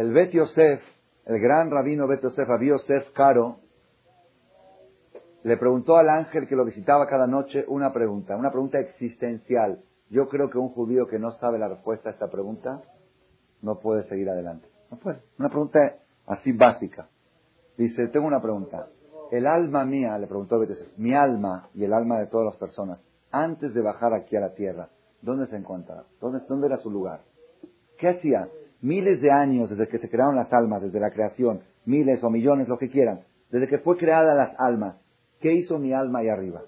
[0.00, 0.80] El Bet Yosef,
[1.26, 3.58] el gran rabino Bet Yosef, Rabbi Yosef Caro,
[5.42, 9.82] le preguntó al ángel que lo visitaba cada noche una pregunta, una pregunta existencial.
[10.08, 12.80] Yo creo que un judío que no sabe la respuesta a esta pregunta
[13.60, 14.66] no puede seguir adelante.
[14.90, 15.20] No puede.
[15.38, 15.96] Una pregunta
[16.26, 17.10] así básica.
[17.76, 18.86] Dice, tengo una pregunta.
[19.30, 23.00] El alma mía, le preguntó Betes, mi alma y el alma de todas las personas,
[23.30, 24.88] antes de bajar aquí a la tierra,
[25.20, 26.04] ¿dónde se encontraba?
[26.22, 27.20] ¿Dónde, ¿Dónde era su lugar?
[27.98, 28.48] ¿Qué hacía?
[28.82, 32.68] Miles de años desde que se crearon las almas, desde la creación, miles o millones,
[32.68, 34.96] lo que quieran, desde que fue creada las almas,
[35.40, 36.62] ¿qué hizo mi alma ahí arriba?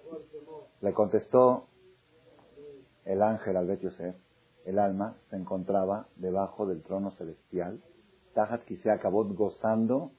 [0.80, 1.68] Le contestó
[3.04, 4.16] el ángel al Bet Yosef,
[4.64, 7.80] el alma se encontraba debajo del trono celestial,
[8.34, 10.12] Tajat se acabó gozando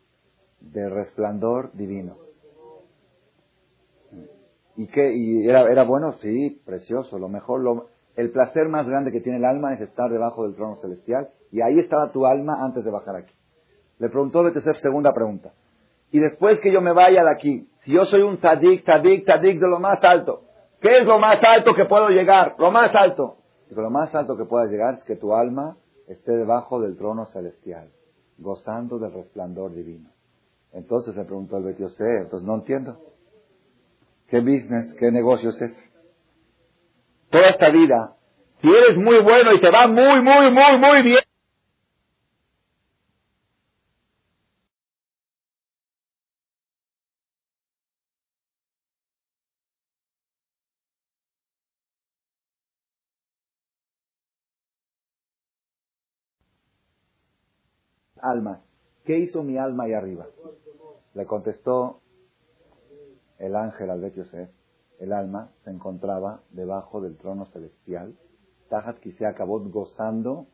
[0.59, 2.17] del resplandor divino.
[4.75, 5.13] ¿Y qué?
[5.15, 6.13] ¿Y era, bueno?
[6.21, 7.19] Sí, precioso.
[7.19, 10.55] Lo mejor, lo, el placer más grande que tiene el alma es estar debajo del
[10.55, 11.29] trono celestial.
[11.51, 13.33] Y ahí estaba tu alma antes de bajar aquí.
[13.99, 15.53] Le preguntó Betesef segunda pregunta.
[16.11, 19.59] Y después que yo me vaya de aquí, si yo soy un tadik, tadik, tadik
[19.59, 20.43] de lo más alto,
[20.79, 22.55] ¿qué es lo más alto que puedo llegar?
[22.59, 23.37] Lo más alto.
[23.69, 27.89] Lo más alto que pueda llegar es que tu alma esté debajo del trono celestial,
[28.37, 30.09] gozando del resplandor divino.
[30.71, 32.99] Entonces le preguntó el Betiosé, entonces no entiendo.
[34.27, 35.92] ¿Qué business, qué negocio es?
[37.33, 38.15] Toda esta vida,
[38.61, 41.23] si eres muy bueno y te va muy, muy, muy, muy bien,
[58.21, 58.59] almas.
[59.05, 60.27] ¿Qué hizo mi alma ahí arriba?
[61.15, 61.99] Le contestó
[63.39, 64.51] el ángel al Yosef.
[65.03, 68.15] El alma se encontraba debajo del trono celestial.
[68.69, 70.47] Tajat se acabó gozando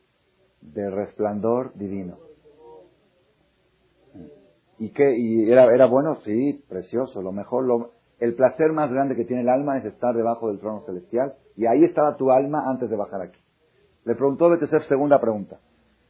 [0.59, 2.17] del resplandor divino.
[4.79, 5.15] ¿Y qué?
[5.15, 6.17] ¿Y era, era bueno?
[6.25, 7.21] Sí, precioso.
[7.21, 10.81] Lo mejor, el placer más grande que tiene el alma es estar debajo del trono
[10.81, 11.35] celestial.
[11.55, 13.39] Y ahí estaba tu alma antes de bajar aquí.
[14.03, 15.59] Le preguntó Yosef segunda pregunta.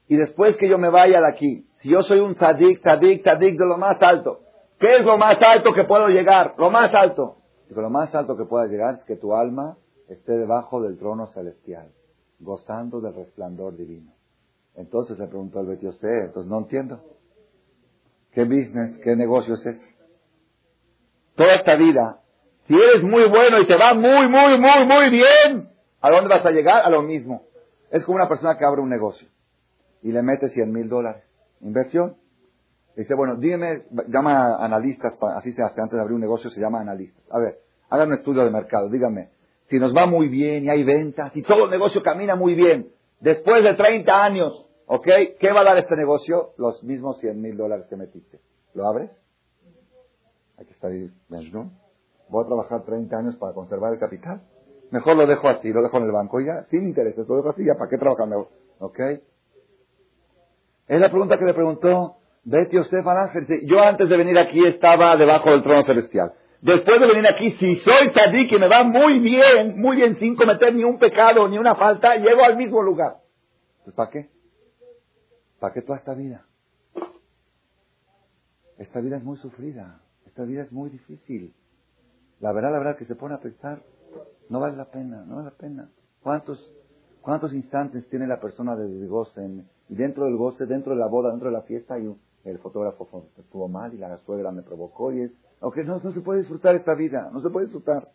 [0.07, 3.59] Y después que yo me vaya de aquí, si yo soy un tadik, tadik, tadik
[3.59, 4.39] de lo más alto,
[4.79, 6.53] ¿qué es lo más alto que puedo llegar?
[6.57, 7.38] Lo más alto.
[7.70, 11.28] Digo, lo más alto que pueda llegar es que tu alma esté debajo del trono
[11.28, 11.91] celestial,
[12.39, 14.11] gozando del resplandor divino.
[14.76, 16.99] Entonces le preguntó el usted, entonces no entiendo.
[18.32, 19.95] ¿Qué business, qué negocio es ese?
[21.36, 22.22] Toda esta vida,
[22.67, 25.70] si eres muy bueno y te va muy, muy, muy, muy bien,
[26.01, 26.84] ¿a dónde vas a llegar?
[26.84, 27.43] A lo mismo.
[27.91, 29.28] Es como una persona que abre un negocio
[30.01, 31.24] y le mete 100 mil dólares.
[31.61, 32.15] Inversión.
[32.99, 36.59] Dice, bueno, dígame, llama a analistas, así se hace antes de abrir un negocio, se
[36.59, 37.23] llama analistas.
[37.29, 39.29] A ver, hagan un estudio de mercado, díganme,
[39.69, 42.91] si nos va muy bien y hay ventas y todo el negocio camina muy bien,
[43.21, 45.07] después de 30 años, ¿ok?
[45.39, 46.49] ¿Qué va a dar este negocio?
[46.57, 48.41] Los mismos 100 mil dólares que metiste.
[48.73, 49.11] ¿Lo abres?
[50.57, 51.09] Hay que estar ahí,
[52.27, 54.41] Voy a trabajar 30 años para conservar el capital.
[54.91, 57.51] Mejor lo dejo así, lo dejo en el banco y ya, sin intereses, lo dejo
[57.51, 58.27] así, ya, ¿para qué trabajar?
[58.79, 58.99] ¿Ok?
[60.89, 62.18] Es la pregunta que le preguntó
[62.49, 63.45] Betty Yosef Ángel.
[63.67, 66.33] Yo antes de venir aquí estaba debajo del trono celestial.
[66.61, 70.35] Después de venir aquí, si soy tzadik que me va muy bien, muy bien, sin
[70.35, 73.17] cometer ni un pecado ni una falta, llego al mismo lugar.
[73.77, 74.29] Entonces, ¿para qué?
[75.59, 76.45] ¿Para qué toda esta vida?
[78.79, 80.01] Esta vida es muy sufrida.
[80.25, 81.53] Esta vida es muy difícil.
[82.39, 83.83] La verdad, la verdad, que se pone a pensar,
[84.49, 85.89] no vale la pena, no vale la pena.
[86.23, 86.71] ¿Cuántos,
[87.21, 91.07] cuántos instantes tiene la persona de goce en, y dentro del goce, dentro de la
[91.07, 92.07] boda, dentro de la fiesta, y
[92.45, 95.31] el fotógrafo estuvo mal y la suegra me provocó y es,
[95.61, 98.09] aunque no, no se puede disfrutar esta vida, no se puede disfrutar.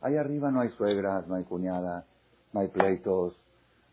[0.00, 2.06] Ahí arriba no hay suegras, no hay cuñada,
[2.52, 3.38] no hay pleitos,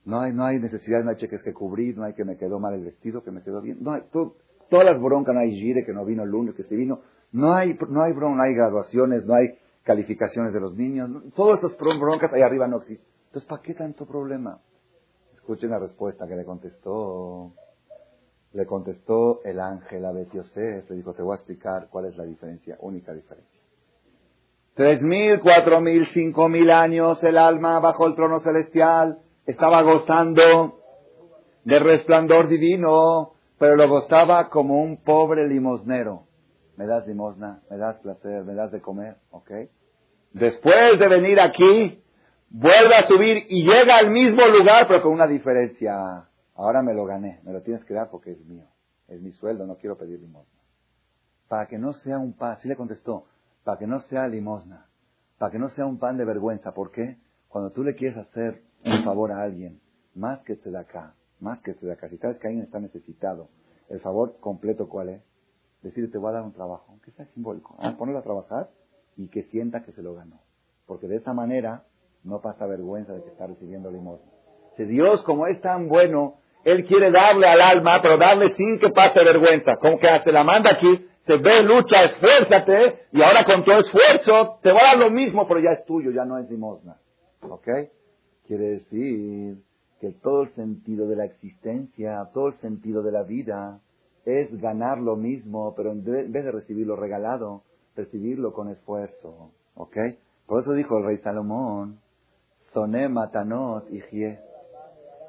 [0.06, 2.60] no hay, no hay necesidad, no hay cheques que cubrir, no hay que me quedó
[2.60, 5.84] mal el vestido, que me quedó bien, no hay, todas las broncas, no hay gire,
[5.86, 7.02] que no vino el lunes, que se vino,
[7.32, 11.60] no hay, no hay bronca, no hay graduaciones, no hay calificaciones de los niños, todas
[11.64, 13.06] esas broncas ahí arriba no existen.
[13.28, 14.60] Entonces, ¿para qué tanto problema?
[15.36, 17.52] Escuchen la respuesta que le contestó.
[18.56, 20.90] Le contestó el ángel a Betiosef.
[20.90, 23.60] Le dijo, te voy a explicar cuál es la diferencia, única diferencia.
[24.74, 30.80] Tres mil, cuatro mil, cinco mil años el alma bajo el trono celestial estaba gozando
[31.66, 36.24] de resplandor divino, pero lo gozaba como un pobre limosnero.
[36.78, 39.52] Me das limosna, me das placer, me das de comer, ¿ok?
[40.32, 42.02] Después de venir aquí,
[42.50, 46.26] vuelve a subir y llega al mismo lugar, pero con una diferencia.
[46.56, 48.66] Ahora me lo gané, me lo tienes que dar porque es mío,
[49.08, 50.62] es mi sueldo, no quiero pedir limosna.
[51.50, 53.26] Para que no sea un pan, sí le contestó,
[53.64, 54.88] para que no sea limosna,
[55.38, 56.74] para que no sea un pan de vergüenza.
[56.74, 57.18] ¿Por qué?
[57.50, 59.82] Cuando tú le quieres hacer un favor a alguien,
[60.16, 62.80] más que te da acá, más que te da acá, si sabes que alguien está
[62.80, 63.50] necesitado,
[63.90, 65.24] el favor completo cuál es?
[65.82, 68.70] Decirle, te voy a dar un trabajo, aunque sea simbólico, ah, ponerlo a trabajar
[69.18, 70.40] y que sienta que se lo ganó.
[70.88, 71.84] Porque de esa manera
[72.24, 74.32] no pasa vergüenza de que está recibiendo limosna.
[74.78, 78.90] Si Dios, como es tan bueno, Él quiere darle al alma, pero darle sin que
[78.90, 79.78] pase vergüenza.
[79.78, 84.60] Como que hace la manda aquí, se ve, lucha, esfuérzate, y ahora con tu esfuerzo
[84.64, 86.98] te va a dar lo mismo, pero ya es tuyo, ya no es limosna.
[87.42, 87.68] ¿Ok?
[88.48, 89.58] Quiere decir
[90.02, 93.80] que todo el sentido de la existencia, todo el sentido de la vida,
[94.26, 97.62] es ganar lo mismo, pero en vez de recibirlo regalado,
[97.96, 99.52] recibirlo con esfuerzo.
[99.76, 99.98] ¿Ok?
[100.48, 102.00] Por eso dijo el rey Salomón,
[102.74, 104.02] Soné matanot y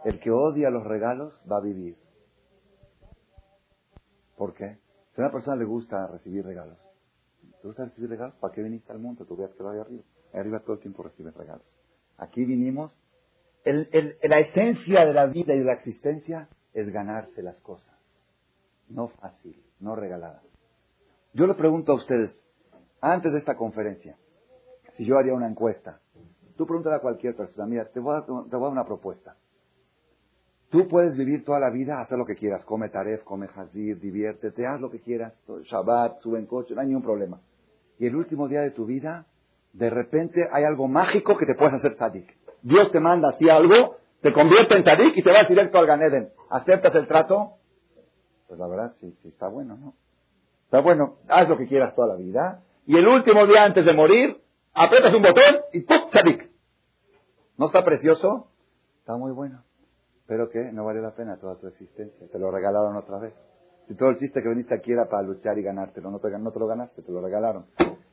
[0.07, 1.97] El que odia los regalos va a vivir.
[4.37, 4.79] ¿Por qué?
[5.13, 6.79] Si a una persona le gusta recibir regalos,
[7.61, 8.37] ¿te gusta recibir regalos?
[8.37, 9.25] ¿Para qué viniste al mundo?
[9.25, 10.05] Tú veas que va arriba.
[10.33, 11.67] Arriba todo el tiempo recibes regalos.
[12.19, 12.97] Aquí vinimos.
[13.65, 17.99] la esencia de la vida y de la existencia es ganarse las cosas.
[18.89, 20.41] No fácil, no regalada.
[21.33, 22.31] Yo le pregunto a ustedes,
[23.01, 24.17] antes de esta conferencia,
[24.95, 25.99] si yo haría una encuesta,
[26.57, 29.37] tú pregúntale a cualquier persona, mira, te voy a, te voy a dar una propuesta.
[30.71, 34.67] Tú puedes vivir toda la vida, hacer lo que quieras, come taref, come hazir, diviértete,
[34.67, 35.33] haz lo que quieras,
[35.65, 37.41] Shabbat, sube en coche, no hay ningún problema.
[37.99, 39.27] Y el último día de tu vida,
[39.73, 42.37] de repente hay algo mágico que te puedes hacer tadik.
[42.63, 46.31] Dios te manda así algo, te convierte en tadik y te vas directo al Ganeden.
[46.51, 47.53] ¿Aceptas el trato?
[48.49, 49.95] Pues la verdad, sí, sí, está bueno, ¿no?
[50.65, 52.63] Está bueno, haz lo que quieras toda la vida.
[52.87, 54.43] Y el último día antes de morir,
[54.75, 56.11] aprietas un botón y ¡pum!
[56.11, 56.51] tadik.
[57.57, 58.49] ¿No está precioso?
[58.99, 59.66] Está muy bueno.
[60.27, 62.27] Pero que no vale la pena toda tu existencia.
[62.29, 63.35] Te lo regalaron otra vez.
[63.87, 66.51] Si todo el chiste que viniste aquí era para luchar y ganártelo, no te, no
[66.51, 67.67] te lo ganaste, te lo regalaron.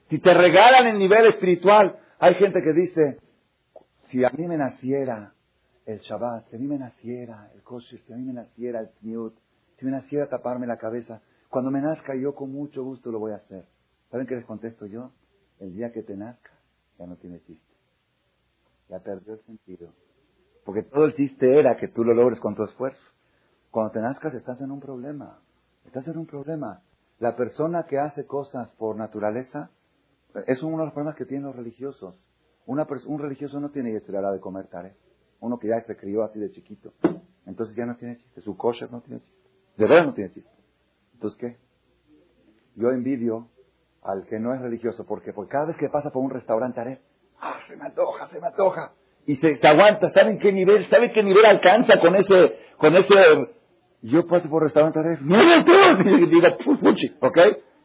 [0.09, 3.19] Si te regalan el nivel espiritual, hay gente que dice,
[4.09, 5.33] si a mí me naciera
[5.85, 8.89] el Shabbat, si a mí me naciera el kosher, si a mí me naciera el
[8.99, 9.33] Tniut,
[9.79, 13.31] si me naciera taparme la cabeza, cuando me nazca yo con mucho gusto lo voy
[13.31, 13.65] a hacer.
[14.11, 15.11] ¿Saben qué les contesto yo?
[15.59, 16.51] El día que te nazca
[16.99, 17.73] ya no tiene chiste.
[18.89, 19.93] Ya perdió el sentido.
[20.65, 23.01] Porque todo el chiste era que tú lo logres con tu esfuerzo.
[23.71, 25.39] Cuando te nazcas estás en un problema.
[25.85, 26.81] Estás en un problema.
[27.19, 29.71] La persona que hace cosas por naturaleza
[30.47, 32.15] es uno de los problemas que tienen los religiosos.
[32.65, 34.95] Una un religioso no tiene yesterara de comer tare.
[35.39, 36.93] Uno que ya se crió así de chiquito.
[37.45, 38.41] Entonces ya no tiene chiste.
[38.41, 39.49] Su kosher no tiene chiste.
[39.77, 40.51] De verdad no tiene chiste.
[41.13, 41.57] Entonces, ¿qué?
[42.75, 43.49] Yo envidio
[44.01, 45.05] al que no es religioso.
[45.05, 45.33] ¿Por qué?
[45.33, 47.01] Porque cada vez que pasa por un restaurante haré,
[47.39, 48.93] ¡ah, se me antoja, se me antoja!
[49.25, 50.89] Y se, aguanta, ¿saben qué nivel?
[50.89, 53.13] ¿Saben qué nivel alcanza con ese, con ese,
[54.01, 56.47] yo paso por restaurante, no, no, no, y digo,
[57.21, 57.37] ¿ok?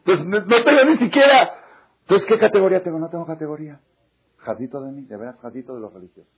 [0.05, 1.59] Entonces, no, tengo ni siquiera,
[2.01, 2.97] entonces, ¿qué categoría tengo?
[2.97, 3.79] No tengo categoría.
[4.37, 6.33] Jadito de mí, de veras, jadito de los religiosos.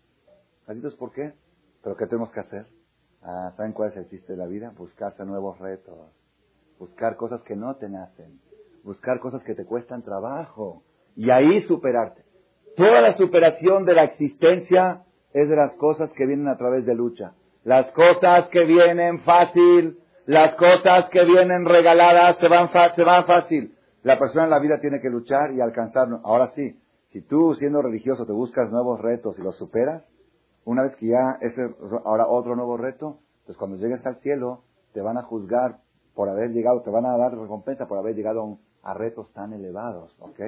[0.66, 1.34] Jaditos, ¿por qué?
[1.82, 2.68] Pero ¿qué tenemos que hacer?
[3.22, 4.74] Ah, ¿Saben cuál es el chiste de la vida?
[4.78, 5.96] Buscarse nuevos retos.
[6.78, 8.42] Buscar cosas que no te nacen.
[8.84, 10.84] Buscar cosas que te cuestan trabajo.
[11.16, 12.26] Y ahí superarte.
[12.76, 15.04] Toda la superación de la existencia
[15.34, 17.34] es de las cosas que vienen a través de lucha.
[17.64, 23.76] Las cosas que vienen fácil, las cosas que vienen regaladas se van, se van fácil.
[24.04, 26.22] La persona en la vida tiene que luchar y alcanzarlo.
[26.24, 26.80] Ahora sí,
[27.12, 30.04] si tú siendo religioso te buscas nuevos retos y los superas,
[30.64, 31.62] una vez que ya ese,
[32.06, 34.64] ahora otro nuevo reto, pues cuando llegues al cielo
[34.94, 35.80] te van a juzgar
[36.16, 40.16] por haber llegado, te van a dar recompensa por haber llegado a retos tan elevados,
[40.20, 40.40] ¿ok?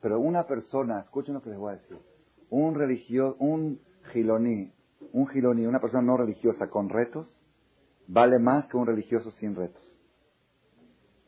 [0.00, 1.98] Pero una persona, escuchen lo que les voy a decir,
[2.50, 3.80] un religioso, un
[4.12, 4.72] giloní,
[5.12, 7.26] un giloní, una persona no religiosa con retos,
[8.06, 9.82] vale más que un religioso sin retos.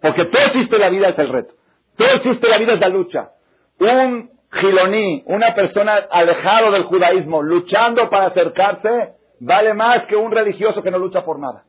[0.01, 1.55] Porque todo existe en la vida es el reto.
[1.97, 3.33] Todo existe en la vida es la lucha.
[3.81, 10.83] Un giloní, una persona alejado del judaísmo, luchando para acercarse, vale más que un religioso
[10.83, 11.65] que no lucha por nada.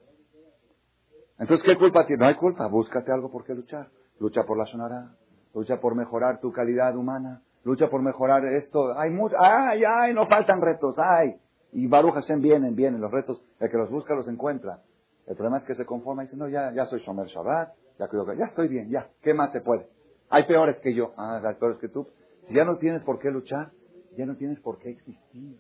[1.40, 2.22] Entonces, ¿qué culpa tiene?
[2.22, 2.68] No hay culpa.
[2.68, 3.90] Búscate algo por qué luchar.
[4.20, 5.16] Lucha por la sonará,
[5.54, 8.98] lucha por mejorar tu calidad humana, lucha por mejorar esto.
[8.98, 11.36] Hay mucho, ay, ay, no faltan retos, ay.
[11.72, 13.42] Y Baruch Hashem vienen, vienen los retos.
[13.60, 14.82] El que los busca los encuentra.
[15.28, 18.10] El problema es que se conforma y dice, no, ya, ya soy Shomer Shabbat, ya
[18.38, 19.88] ya estoy bien, ya, ¿qué más se puede?
[20.30, 22.08] Hay peores que yo, ah, hay peores que tú.
[22.48, 23.72] Si ya no tienes por qué luchar,
[24.18, 25.60] ya no tienes por qué existir.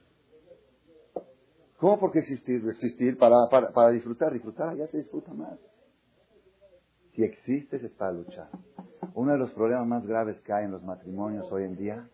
[1.77, 2.67] ¿Cómo por qué existir?
[2.67, 5.59] Existir para, para, para disfrutar, disfrutar, ya se disfruta más.
[7.13, 8.49] Si existes es para luchar.
[9.19, 12.07] Uno de los problemas más graves que hay en los matrimonios hoy en día,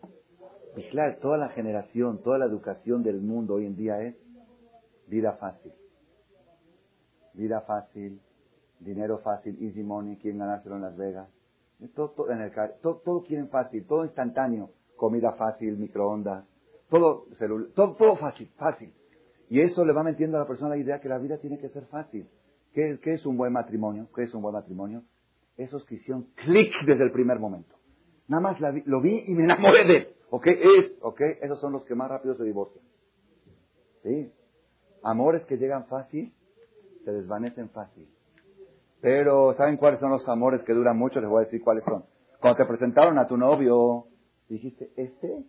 [0.76, 4.16] y claro, toda la generación, toda la educación del mundo hoy en día es
[5.06, 5.72] vida fácil.
[7.34, 8.20] Vida fácil,
[8.80, 11.28] dinero fácil, easy money, quieren ganárselo en Las Vegas.
[11.94, 14.70] Todo, todo, quieren fácil, todo instantáneo.
[14.96, 16.44] Comida fácil, microondas,
[16.90, 17.26] todo,
[17.76, 18.92] todo, todo fácil, fácil.
[19.48, 21.68] Y eso le va metiendo a la persona la idea que la vida tiene que
[21.68, 22.28] ser fácil.
[22.72, 24.08] ¿Qué, es un buen matrimonio?
[24.12, 25.04] ¿Qué es un buen matrimonio?
[25.56, 27.74] Esos que hicieron clic desde el primer momento.
[28.28, 30.08] Nada más lo vi y me enamoré de él.
[30.30, 30.46] ¿Ok?
[30.48, 31.20] Es, ¿Ok?
[31.40, 32.84] Esos son los que más rápido se divorcian.
[34.02, 34.32] ¿Sí?
[35.02, 36.34] Amores que llegan fácil,
[37.04, 38.08] se desvanecen fácil.
[39.00, 41.20] Pero, ¿saben cuáles son los amores que duran mucho?
[41.20, 42.04] Les voy a decir cuáles son.
[42.40, 44.06] Cuando te presentaron a tu novio,
[44.48, 45.44] dijiste, ¿este?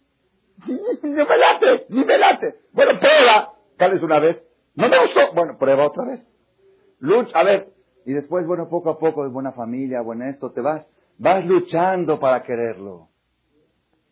[0.68, 1.86] ¡Ni me late!
[1.90, 2.56] ¡Ni me late!
[2.72, 3.54] Bueno, prueba.
[3.78, 4.44] Tal vez una vez.
[4.76, 5.34] No me gustó.
[5.34, 6.24] Bueno, prueba otra vez.
[7.00, 7.74] Lucha, a ver,
[8.08, 10.88] y después, bueno, poco a poco, buena familia, bueno esto, te vas,
[11.20, 13.10] Vas luchando para quererlo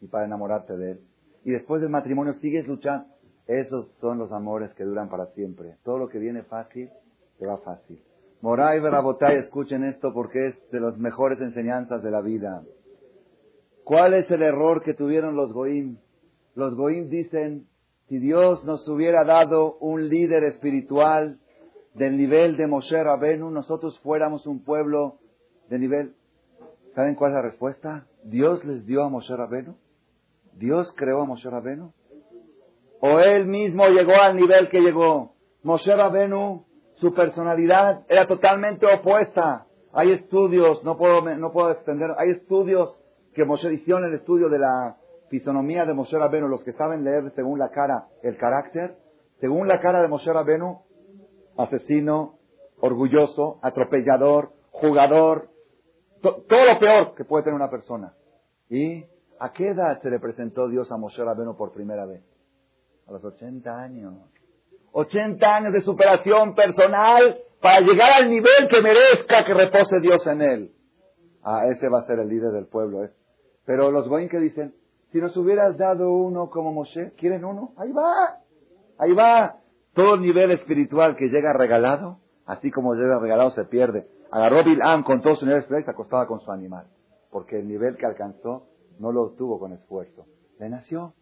[0.02, 1.00] y para enamorarte de él.
[1.43, 3.06] Y después del matrimonio sigues luchando.
[3.46, 5.78] Esos son los amores que duran para siempre.
[5.84, 6.89] Todo lo que viene fácil,
[7.38, 8.02] te va fácil.
[8.41, 12.64] Moray Berabotay, escuchen esto porque es de las mejores enseñanzas de la vida.
[13.84, 15.98] ¿Cuál es el error que tuvieron los Goim?
[16.56, 17.68] Los Goim dicen,
[18.08, 21.39] si Dios nos hubiera dado un líder espiritual
[21.96, 25.16] del nivel de Moshe Rabenu, nosotros fuéramos un pueblo
[25.70, 26.16] de nivel.
[26.93, 28.06] ¿Saben cuál es la respuesta?
[28.24, 29.76] Dios les dio a Moshe Rabenu.
[30.54, 31.93] Dios creó a Moshe Rabenu.
[33.00, 35.34] O él mismo llegó al nivel que llegó.
[35.64, 36.66] Moshe Rabenu,
[36.96, 39.66] su personalidad era totalmente opuesta.
[39.93, 43.00] Hay estudios, no puedo, no puedo extender, hay estudios
[43.34, 44.98] que Moshe hicieron el estudio de la
[45.30, 48.98] fisonomía de Moshe Rabenu, los que saben leer según la cara el carácter,
[49.39, 50.84] según la cara de Moshe Rabenu,
[51.58, 52.38] asesino,
[52.80, 55.49] orgulloso, atropellador, jugador,
[56.22, 58.14] todo lo peor que puede tener una persona.
[58.70, 59.06] ¿Y
[59.39, 62.24] a qué edad se le presentó Dios a Moshe Rabenu por primera vez?
[63.08, 64.14] A los 80 años.
[64.91, 70.41] 80 años de superación personal para llegar al nivel que merezca que repose Dios en
[70.41, 70.72] él.
[71.43, 73.03] Ah, ese va a ser el líder del pueblo.
[73.03, 73.12] ¿eh?
[73.66, 74.74] Pero los goyim que dicen,
[75.12, 77.74] si nos hubieras dado uno como Moshe, ¿quieren uno?
[77.78, 78.39] Ahí va,
[78.97, 79.58] ahí va.
[79.96, 84.08] Todo el nivel espiritual que llega regalado, así como llega regalado se pierde.
[84.30, 86.86] Agarró Bilam con todo su nivel espiritual y se acostaba con su animal.
[87.32, 88.68] Porque el nivel que alcanzó
[89.00, 90.28] no lo obtuvo con esfuerzo.
[90.60, 91.14] Le nació.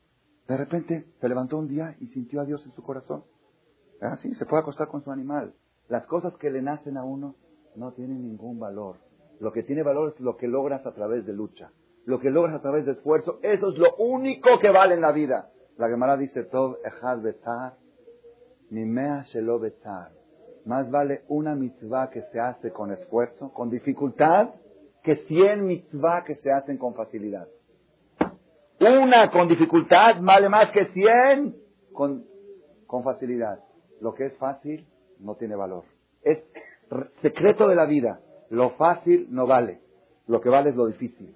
[0.47, 3.23] De repente se levantó un día y sintió a Dios en su corazón.
[4.01, 5.53] Así ah, se puede acostar con su animal.
[5.87, 7.35] Las cosas que le nacen a uno
[7.75, 8.97] no tienen ningún valor.
[9.39, 11.71] Lo que tiene valor es lo que logras a través de lucha
[12.05, 15.11] lo que logras a través de esfuerzo, eso es lo único que vale en la
[15.11, 15.49] vida.
[15.77, 17.77] La Gemara dice, Tov echad betar,
[18.73, 20.11] mimea shelo betar.
[20.65, 24.49] Más vale una mitzvah que se hace con esfuerzo, con dificultad,
[25.03, 27.47] que cien mitzvah que se hacen con facilidad.
[28.79, 31.55] Una con dificultad vale más que cien
[31.93, 32.25] con,
[32.87, 33.59] con facilidad.
[34.01, 34.87] Lo que es fácil
[35.19, 35.83] no tiene valor.
[36.23, 36.39] Es
[37.21, 38.19] secreto de la vida.
[38.49, 39.81] Lo fácil no vale.
[40.27, 41.33] Lo que vale es lo difícil.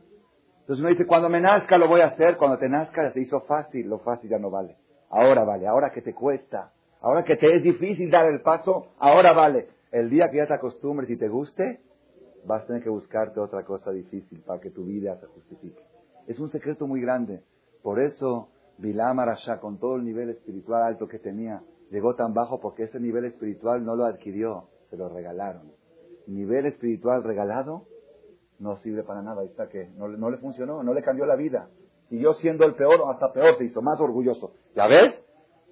[0.62, 3.22] Entonces uno dice, cuando me nazca lo voy a hacer, cuando te nazca ya se
[3.22, 4.78] hizo fácil, lo fácil ya no vale.
[5.10, 6.72] Ahora vale, ahora que te cuesta,
[7.02, 9.70] ahora que te es difícil dar el paso, ahora vale.
[9.92, 11.80] El día que ya te acostumbres y te guste,
[12.46, 15.82] vas a tener que buscarte otra cosa difícil para que tu vida se justifique.
[16.28, 17.42] Es un secreto muy grande.
[17.82, 22.60] Por eso Bilam Arashá, con todo el nivel espiritual alto que tenía, llegó tan bajo
[22.60, 25.72] porque ese nivel espiritual no lo adquirió, se lo regalaron.
[26.28, 27.86] Nivel espiritual regalado
[28.60, 29.42] no sirve para nada.
[29.42, 31.70] Ahí está que no, no le funcionó, no le cambió la vida.
[32.10, 34.54] Siguió siendo el peor o hasta peor, se hizo más orgulloso.
[34.76, 35.24] ¿Ya ves?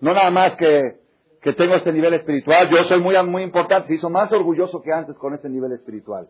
[0.02, 1.00] No nada más que,
[1.46, 4.92] que tengo este nivel espiritual, yo soy muy, muy importante, se hizo más orgulloso que
[4.92, 6.28] antes con este nivel espiritual.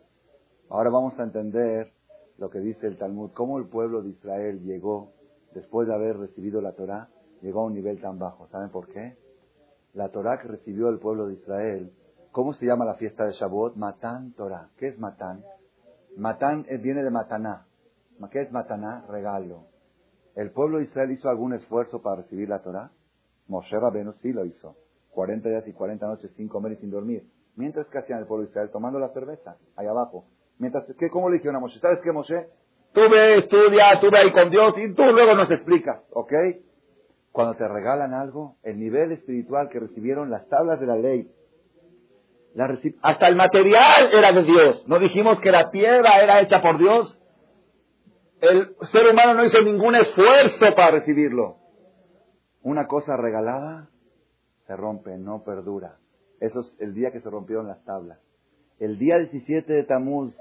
[0.68, 1.90] Ahora vamos a entender
[2.36, 5.14] lo que dice el Talmud, cómo el pueblo de Israel llegó,
[5.54, 7.08] después de haber recibido la Torah,
[7.40, 8.46] llegó a un nivel tan bajo.
[8.48, 9.16] ¿Saben por qué?
[9.94, 11.92] La Torah que recibió el pueblo de Israel,
[12.30, 13.74] ¿cómo se llama la fiesta de Shavuot?
[13.76, 14.68] Matán Torah.
[14.76, 15.42] ¿Qué es Matán?
[16.18, 17.64] Matán viene de Mataná.
[18.30, 19.06] ¿Qué es Mataná?
[19.08, 19.64] Regalo.
[20.34, 22.90] ¿El pueblo de Israel hizo algún esfuerzo para recibir la Torah?
[23.48, 24.76] Moshe Rabenu sí lo hizo.
[25.16, 27.24] 40 días y 40 noches sin comer y sin dormir.
[27.56, 30.26] Mientras que hacían el pueblo de Israel tomando la cerveza, ahí abajo.
[30.58, 31.80] Mientras que, ¿cómo le dijeron a Moshe?
[31.80, 32.48] ¿Sabes qué, Moshe?
[32.92, 36.32] Tú ve, estudia, tú ve ahí con Dios y tú luego nos explicas, ¿ok?
[37.32, 41.30] Cuando te regalan algo, el nivel espiritual que recibieron las tablas de la ley,
[43.00, 44.84] hasta el material era de Dios.
[44.86, 47.18] No dijimos que la piedra era hecha por Dios.
[48.40, 51.56] El ser humano no hizo ningún esfuerzo para recibirlo.
[52.62, 53.90] Una cosa regalada
[54.66, 55.98] se rompe, no perdura.
[56.40, 58.18] Eso es el día que se rompieron las tablas.
[58.78, 60.34] El día 17 de Tamuz,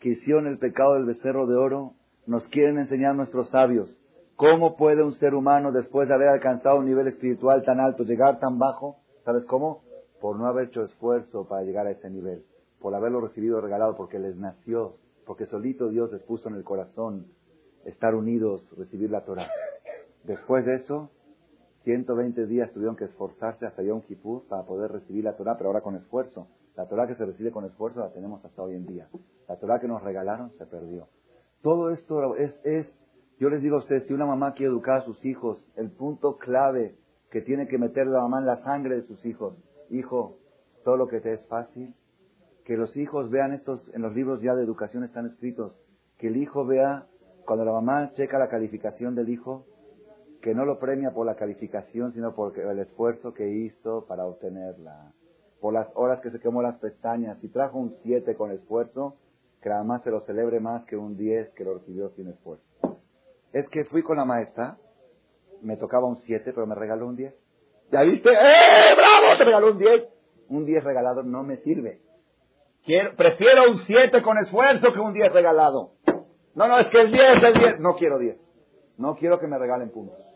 [0.00, 1.94] que hicieron el pecado del becerro de oro,
[2.26, 3.94] nos quieren enseñar nuestros sabios.
[4.36, 8.40] ¿Cómo puede un ser humano, después de haber alcanzado un nivel espiritual tan alto, llegar
[8.40, 8.96] tan bajo?
[9.24, 9.82] ¿Sabes cómo?
[10.22, 12.44] por no haber hecho esfuerzo para llegar a ese nivel,
[12.78, 14.94] por haberlo recibido regalado, porque les nació,
[15.26, 17.26] porque solito Dios les puso en el corazón
[17.84, 19.48] estar unidos, recibir la Torah.
[20.22, 21.10] Después de eso,
[21.84, 25.80] 120 días tuvieron que esforzarse hasta Yom Kippur para poder recibir la Torah, pero ahora
[25.80, 26.48] con esfuerzo.
[26.76, 29.08] La Torah que se recibe con esfuerzo la tenemos hasta hoy en día.
[29.48, 31.08] La Torah que nos regalaron se perdió.
[31.60, 32.90] Todo esto es, es,
[33.38, 36.38] yo les digo a ustedes, si una mamá quiere educar a sus hijos, el punto
[36.38, 36.96] clave
[37.30, 39.54] que tiene que meter la mamá en la sangre de sus hijos
[39.92, 40.38] hijo,
[40.84, 41.94] todo lo que te es fácil,
[42.64, 45.72] que los hijos vean estos, en los libros ya de educación están escritos,
[46.18, 47.06] que el hijo vea,
[47.44, 49.66] cuando la mamá checa la calificación del hijo,
[50.42, 55.12] que no lo premia por la calificación, sino por el esfuerzo que hizo para obtenerla,
[55.60, 57.38] por las horas que se quemó las pestañas.
[57.40, 59.14] Si trajo un 7 con esfuerzo,
[59.62, 62.64] que además se lo celebre más que un 10 que lo recibió sin esfuerzo.
[63.52, 64.78] Es que fui con la maestra,
[65.62, 67.32] me tocaba un 7, pero me regaló un 10.
[67.92, 68.28] ¿Ya viste?
[68.28, 69.38] ¡Eh, bravo!
[69.38, 70.08] Te regaló un 10.
[70.48, 72.00] Un 10 regalado no me sirve.
[72.84, 75.92] Quiero, prefiero un 7 con esfuerzo que un 10 regalado.
[76.56, 77.80] No, no, es que el 10 es 10.
[77.80, 78.36] No quiero 10.
[78.98, 80.31] No quiero que me regalen puntos.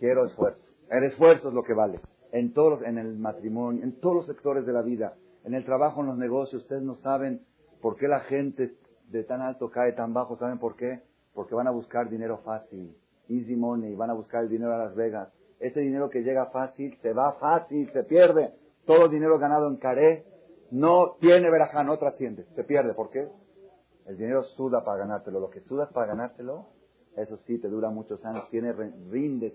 [0.00, 0.58] Quiero esfuerzo.
[0.90, 2.00] El esfuerzo es lo que vale.
[2.32, 6.00] En todos, en el matrimonio, en todos los sectores de la vida, en el trabajo,
[6.00, 7.42] en los negocios, ustedes no saben
[7.82, 8.74] por qué la gente
[9.08, 10.38] de tan alto cae tan bajo.
[10.38, 11.02] ¿Saben por qué?
[11.34, 12.96] Porque van a buscar dinero fácil.
[13.28, 13.94] Easy money.
[13.94, 15.28] Van a buscar el dinero a Las Vegas.
[15.58, 18.54] Ese dinero que llega fácil, se va fácil, se pierde.
[18.86, 20.24] Todo el dinero ganado en caré
[20.70, 22.46] no tiene verajá, no trasciende.
[22.54, 22.94] Se pierde.
[22.94, 23.28] ¿Por qué?
[24.06, 25.40] El dinero suda para ganártelo.
[25.40, 26.66] Lo que sudas para ganártelo,
[27.16, 28.48] eso sí, te dura muchos años.
[28.50, 29.52] Tiene, rinde.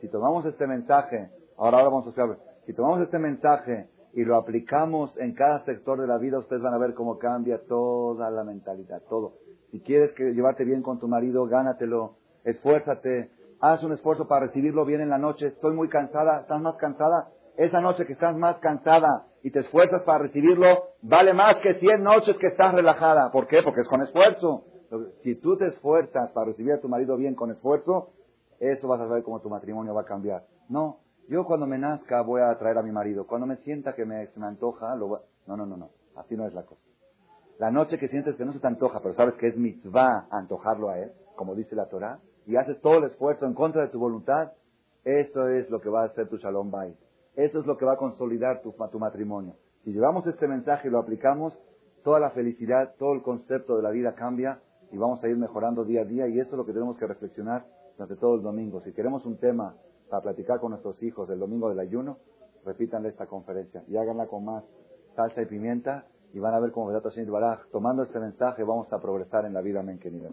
[0.00, 2.36] Si tomamos este mensaje, ahora, ahora vamos a.
[2.66, 6.74] Si tomamos este mensaje y lo aplicamos en cada sector de la vida, ustedes van
[6.74, 9.34] a ver cómo cambia toda la mentalidad, todo.
[9.70, 13.30] Si quieres que llevarte bien con tu marido, gánatelo, esfuérzate,
[13.60, 15.48] haz un esfuerzo para recibirlo bien en la noche.
[15.48, 17.30] Estoy muy cansada, ¿estás más cansada?
[17.56, 20.66] Esa noche que estás más cansada y te esfuerzas para recibirlo,
[21.02, 23.30] vale más que 100 noches que estás relajada.
[23.30, 23.62] ¿Por qué?
[23.62, 24.64] Porque es con esfuerzo.
[25.22, 28.10] Si tú te esfuerzas para recibir a tu marido bien con esfuerzo,
[28.60, 30.44] eso vas a ver cómo tu matrimonio va a cambiar.
[30.68, 33.26] No, yo cuando me nazca voy a traer a mi marido.
[33.26, 35.22] Cuando me sienta que me, se me antoja, lo.
[35.46, 35.90] No, no, no, no.
[36.14, 36.80] Así no es la cosa.
[37.58, 40.90] La noche que sientes que no se te antoja, pero sabes que es mitzvah antojarlo
[40.90, 43.98] a él, como dice la Torah, y haces todo el esfuerzo en contra de tu
[43.98, 44.52] voluntad,
[45.04, 46.94] eso es lo que va a hacer tu shalom bay.
[47.34, 49.54] Eso es lo que va a consolidar tu, tu matrimonio.
[49.84, 51.58] Si llevamos este mensaje y lo aplicamos,
[52.02, 54.60] toda la felicidad, todo el concepto de la vida cambia
[54.92, 57.06] y vamos a ir mejorando día a día y eso es lo que tenemos que
[57.06, 57.66] reflexionar
[57.96, 58.80] durante todo el domingo.
[58.82, 59.74] Si queremos un tema
[60.08, 62.18] para platicar con nuestros hijos del domingo del ayuno,
[62.64, 64.64] repítanle esta conferencia y háganla con más
[65.14, 68.92] salsa y pimienta y van a ver cómo Vedat Hashem Baraj, tomando este mensaje, vamos
[68.92, 70.30] a progresar en la vida, amén, querido.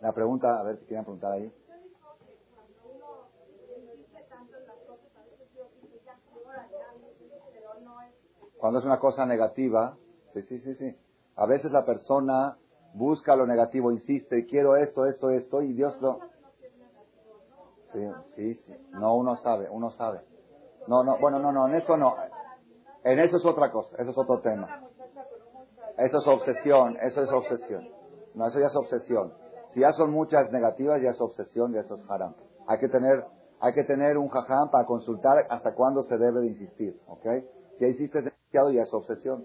[0.00, 1.52] La pregunta, a ver si quieren preguntar ahí.
[8.58, 9.96] Cuando es una cosa negativa,
[10.34, 10.96] sí, sí, sí, sí.
[11.36, 12.56] A veces la persona
[12.94, 16.20] busca lo negativo, insiste, quiero esto, esto, esto, y Dios lo...
[17.92, 18.00] Sí,
[18.36, 18.74] sí, sí.
[18.92, 20.20] No, uno sabe, uno sabe.
[20.86, 22.14] No, no, bueno, no, no, en eso no.
[23.04, 24.84] En eso es otra cosa, eso es otro tema.
[25.96, 27.88] Eso es obsesión, eso es obsesión.
[28.34, 29.32] No, eso ya es obsesión.
[29.72, 32.34] Si ya son muchas negativas, ya es obsesión, ya es haram.
[32.66, 33.24] Hay que tener,
[33.60, 37.26] hay que tener un jajam para consultar hasta cuándo se debe de insistir, ¿ok?
[37.78, 39.44] Si insistes demasiado, ya es obsesión.